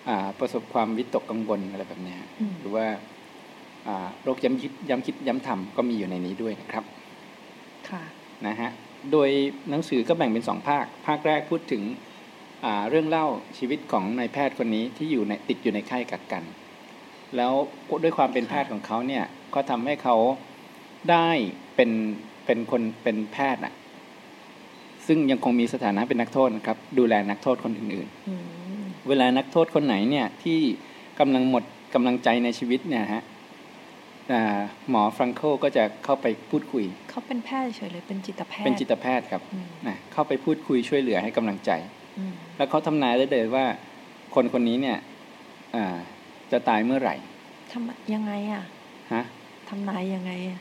[0.09, 2.87] อ่าประสบความวิตกกังวลอะไรแบบเนี้ยอืมหรือว่า
[3.87, 6.85] อ่าโรคย้ำคิดย้ำคิดย้ำทำก็มีอยู่ในนี้ด้วยนะครับ
[7.89, 8.03] ค่ะ
[8.47, 8.71] นะฮะ
[9.13, 9.29] โดย
[9.71, 11.83] หนังสือก็แบ่งเป็นสองภาค ภาคแรกพูดถึง
[12.65, 13.27] อ่าเรื่องเล่า
[13.59, 16.45] ชีวิตของนายแพทย์คนนี้ที่อยู่ในติดอยู่ในค่ายกักกัน
[17.37, 17.53] แล้ว
[18.03, 19.25] ด้วยความเป็นแพทย์ของเขาเนี่ย
[19.55, 20.17] ก็ทำให้เขา
[21.11, 21.29] ได้
[21.77, 21.91] เป็น
[22.47, 23.75] เป็นคนเป็นแพทย์น่ะ
[25.07, 28.35] ซึ่งยังคงมีสถานะเป็นนักโทษนะครับ ดูแลนักโทษคนอื่นอื
[28.83, 30.59] มๆเวลานักโทษคนไหนเนี่ยที่
[31.21, 31.65] กำลังหมด
[31.95, 33.23] กำลังใจในชีวิตเนี่ยฮะ
[34.33, 34.59] อ่า
[34.91, 41.71] หมอฟรังโคก็จะเข้าไปพูดคุย เขาเป็นแพทย์เฉยเลยเป็นจิตแพทย์ เป็นจิตแพทย์ครับอืมนะเข้าไปพูดคุยช่วยเหลือให้กำลังใจ
[42.19, 43.65] อืมแล้วเขาทำนายได้เลยว่า
[44.35, 44.99] คนคนนี้เนี่ย
[45.75, 45.97] อ่า
[46.53, 47.15] จะตายเมื่อไหร่
[47.73, 48.65] ทำยังไงอะ
[49.13, 49.25] ฮะ
[49.69, 50.61] ทำนายยังไงอะ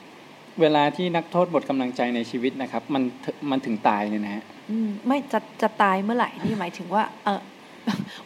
[0.62, 7.42] เวลาที่นักโทษหมดกำลังใจในชีวิตนะครับ มันถึมันถึงตายเนี่ยนะฮะอืมไม่จะจะตายเมื่อไหร่นี่หมายถึงว่า เออ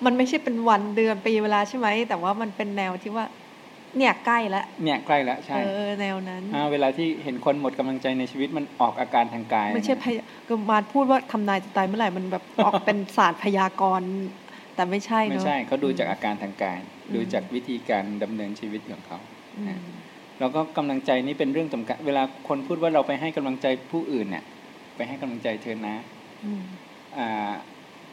[0.05, 3.26] มันไม่ใช่เป็นวันเดือนปีเวลาใช่ไหมแต่ว่ามันเป็นแนวที่ว่า
[3.97, 14.09] เนี่ยใกล้แล้วเนี่ยใกล้แล้วใช่เออแนวนั้นาเวลาที่เห็นคนหมดกำลังใจในชีวิตมันออกอาการทางกายไม่ใช่นะพยาก็มาพูดว่าทำนายจะตายเมื่อไหร่มันแบบออกเป็นศาสตร์พยากรณ์
[14.76, 19.19] แต่ไม่ใช่เนไม่อะใช่เขาดูจากอาการทางกายอืมดูจากวิธีการดำเนินชีวิตของเขา
[19.57, 19.80] อืม
[20.39, 24.43] แล้วก็กำลังใจนี่เป็นเรื่องสำคัญเวลาคนพูดว่าเราไปให้กำลังใจผู้อื่นเนี่ย
[24.95, 25.95] ไปให้กำลังใจเธอนะ
[26.45, 26.63] อืม
[27.17, 27.53] อ่า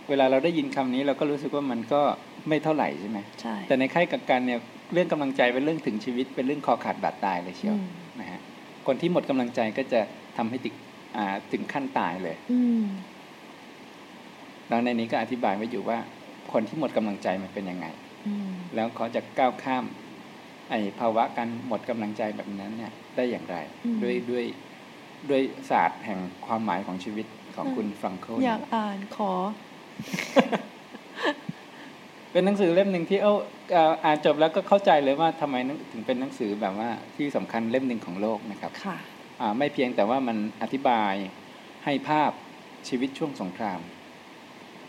[0.08, 2.00] เวลาเราได้ยินคำนี้เราก็รู้สึกว่ามันก็
[2.48, 4.60] ไม่เท่าไหร่ใช่ไหมใช่แต่ในค่ายกักกันเนี่ย
[4.92, 7.88] เรื่องกำลังใจเป็นเรื่องถึงชีวิต เป็นเรื่องคอขาดบาดตายเลยเชียวอืม
[8.20, 8.40] นะฮะ
[8.86, 10.00] คนที่หมดกำลังใจก็จะ
[10.36, 10.74] ทำให้ติด
[11.16, 12.84] อ่าถึงขั้นตายเลยอืม
[14.68, 15.98] แล้วในนี้ก็อธิบายไว้อยู่ว่า
[16.52, 17.86] คนที่หมดกำลังใจมันเป็นยังไง
[18.26, 19.84] อืมแล้วเขาจะก้าวข้าม
[20.70, 23.56] ไอ้ภาวะการหมดกำลังใจแบบนั้นเนี่ย ได้อย่างไร
[24.02, 24.44] ด้วยด้วย
[25.30, 27.26] ด้วยศาสตร์แห่งความหมายของชีวิต
[27.56, 29.32] ของคุณฟรังโคลอยากอ่านขอ
[32.32, 33.34] เป็นหนังสือเล่มหนึ่งที่เอ้า
[33.72, 35.56] เอ่ออ่านจบแล้วก็เข้าใจเลยว่าทำไม
[35.92, 38.98] ถึงเป็นหนังสือแบบว่าที่สำคัญเล่มหนึ่งของโลกนะครับค่ะ
[39.40, 41.14] อ่าไม่เพียงแต่ว่ามันอธิบาย
[41.84, 42.30] ให้ภาพ
[42.88, 43.80] ชีวิตช่วงสงคราม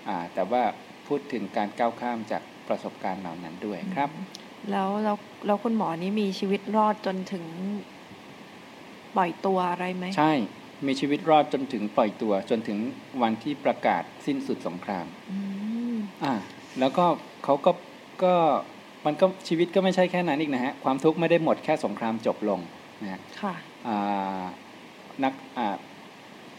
[0.08, 0.64] อ่าแต่ว่า
[1.12, 4.10] พูดถึงการก้าวข้ามจากประสบการณ์เหล่านั้นด้วยครับ
[4.72, 7.46] แล้วแล้วแล้วคุณหมอนี่มีชีวิตรอดจนถึง
[9.18, 10.34] ปล่อยตัวอะไรไหมใช่
[10.88, 12.78] มีชีวิตรอดจนถึงปล่อยตัวจนถึง
[13.22, 15.38] วันที่ประกาศสิ้นสุดสงครามอื
[15.94, 16.34] มอ่า
[16.80, 17.06] แล้วก็
[17.44, 17.72] เขาก็
[18.24, 18.34] ก็
[19.06, 22.60] มันก็ชีวิตก็ไม่ใช่แค่นั้นอีกนะฮะความทุกข์ไม่ได้หมดแค่สงครามจบลง
[23.02, 23.56] นะฮะค่ะ
[23.88, 24.44] อ่า
[25.24, 25.76] นักอ่า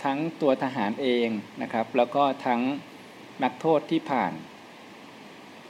[0.04, 1.28] ทั้งตัวทหารเอง
[1.62, 2.60] นะครับ แล้วก็ทั้ง
[3.44, 4.32] นักโทษที่ผ่าน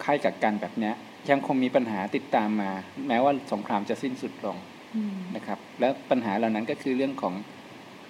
[0.04, 0.94] ค่ายกักกันแบบเนี้ย
[1.30, 2.70] ยังคงมีปัญหาติดตามมา
[3.08, 4.56] แม้ว่าสงครามจะสิ้นสุดลง
[4.96, 7.34] อืมนะครับ แล้วปัญหาเหล่านั้นก็คือเรื่องของ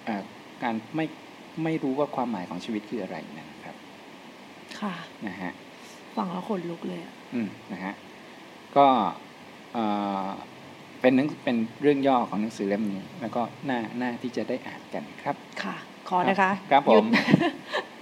[0.07, 0.15] อา
[0.63, 1.05] การไม่
[1.63, 3.75] ไม่รู้ว่าความหมายของชีวิตคืออะไรนะครับ
[4.79, 4.93] ค่ะ
[5.27, 5.51] นะฮะ
[6.15, 7.93] ฟังแล้วขนลุกเลยอะอืมนะฮะ
[8.77, 8.87] ก็
[9.73, 9.85] เอ่
[10.25, 10.27] อ
[11.01, 15.75] เป็นหนังเป็นเรื่องย่อของหนังสือเล่มนี้ แล้วก็น่าน่าที่จะได้อ่านกันครับ ค่ะ
[16.09, 17.92] ขอนะคะครับผหยุดมโ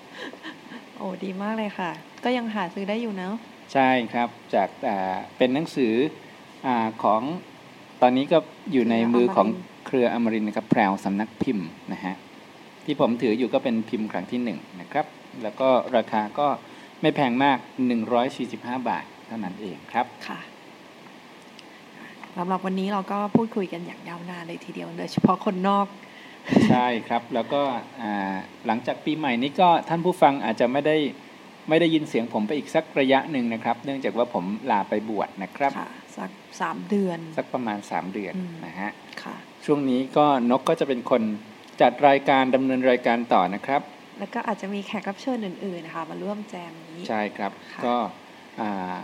[1.01, 1.91] อ้ดีมากเลยค่ะ
[2.23, 3.33] ก็ยังหาซื้อได้อยู่เนาะ
[3.73, 5.93] ใช่ครับจากอ่าเป็นหนังสือ
[6.65, 7.21] อาของ
[8.01, 8.37] ตอนนี้ก็
[8.71, 9.47] อยู่ในมือของ
[9.87, 12.15] เครืออมรินทร์นะครับแพรวสำนักพิมพ์นะฮะ
[12.85, 15.05] ที่ผมถืออยู่ก็เป็นพิมพ์ครั้งที่หนึ่งนะครับ
[15.43, 16.47] แล้วก็ราคาก็
[17.01, 17.57] ไม่แพงมาก
[18.21, 20.39] 145 บาทเท่านั้นเองครับค่ะ
[22.37, 25.85] สำหรับวันนี้เราก็พูดคุยกันอย่างยาวนานเลยทีเดียวโดยเฉพาะคนนอก
[26.69, 27.61] ใช่ครับแล้วก็
[28.01, 28.35] อ่า
[28.67, 30.97] หลังจากปีใหม่นี้ก็ท่านผู้ฟังอาจจะไม่ได้
[31.69, 36.29] ไม่ได้ยินเสียงผมไปอีกสักระยะหนึ่งนะครับ เนื่องจากว่าผมลาไปบวชนะครับค่ะสัก
[36.61, 38.91] สามเดือน สักประมาณ3เดือนอืมนะฮะ
[39.23, 39.35] ค่ะ
[39.65, 41.21] ช่วงนี้ก็นกก็จะเป็นคน
[41.81, 43.81] จัดรายการดำเนินรายการต่อนะครับ
[44.19, 47.95] แล้วก็อาจจะมีแขกรับเชิญอื่นๆนะคะมาร่วมแจมนี้ใช่ครับค่ะก็
[48.61, 48.95] อ่า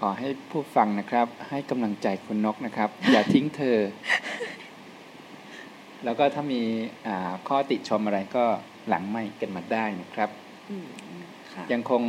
[0.00, 3.78] ขอให้ผู้ฟังนะครับ ให้กำลังใจคุณนกนะครับ อย่าทิ้งเธอ
[6.04, 6.62] แล้วก็ถ้ามี
[7.06, 8.44] อ่าข้อติชมอะไรก็
[8.88, 10.30] หลังไม่กันมาได้นะครับ
[10.70, 10.88] อืม
[11.52, 12.02] ค่ะยังคง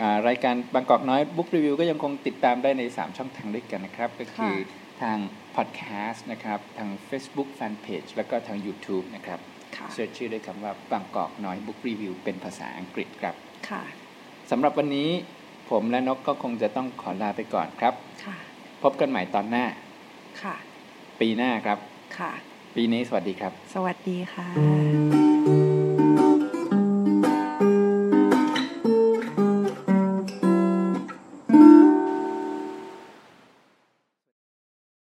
[0.00, 4.54] อ่ารายการบางกอกน้อยบุ๊กรีวิวก็ยังคงติดตามได้ใน 3 ช่องทางด้วยกันนะครับ ก็คือ
[5.02, 5.18] ทาง
[5.56, 9.40] พอดแคสต์นะครับ ทาง Facebook Fanpage แล้วก็ทาง YouTube นะครับ
[9.76, 13.34] ค่ะเสิร์ชชื่อด้วยคำว่าบางกอกน้อยบุ๊กรีวิวเป็นภาษาอังกฤษครับ
[13.68, 13.82] ค่ะ
[14.50, 15.10] สำหรับวันนี้
[15.70, 18.36] ผมและนกก็คงจะต้องขอลาไปก่อนครับค่ะ
[18.82, 19.64] พบกันใหม่ตอนหน้า
[20.42, 20.56] ค่ะ
[21.20, 21.78] ปีหน้าครับ
[22.18, 22.32] ค่ะ
[22.74, 25.19] ปีนี้สวัสดีครับ สวัสดีค่ะ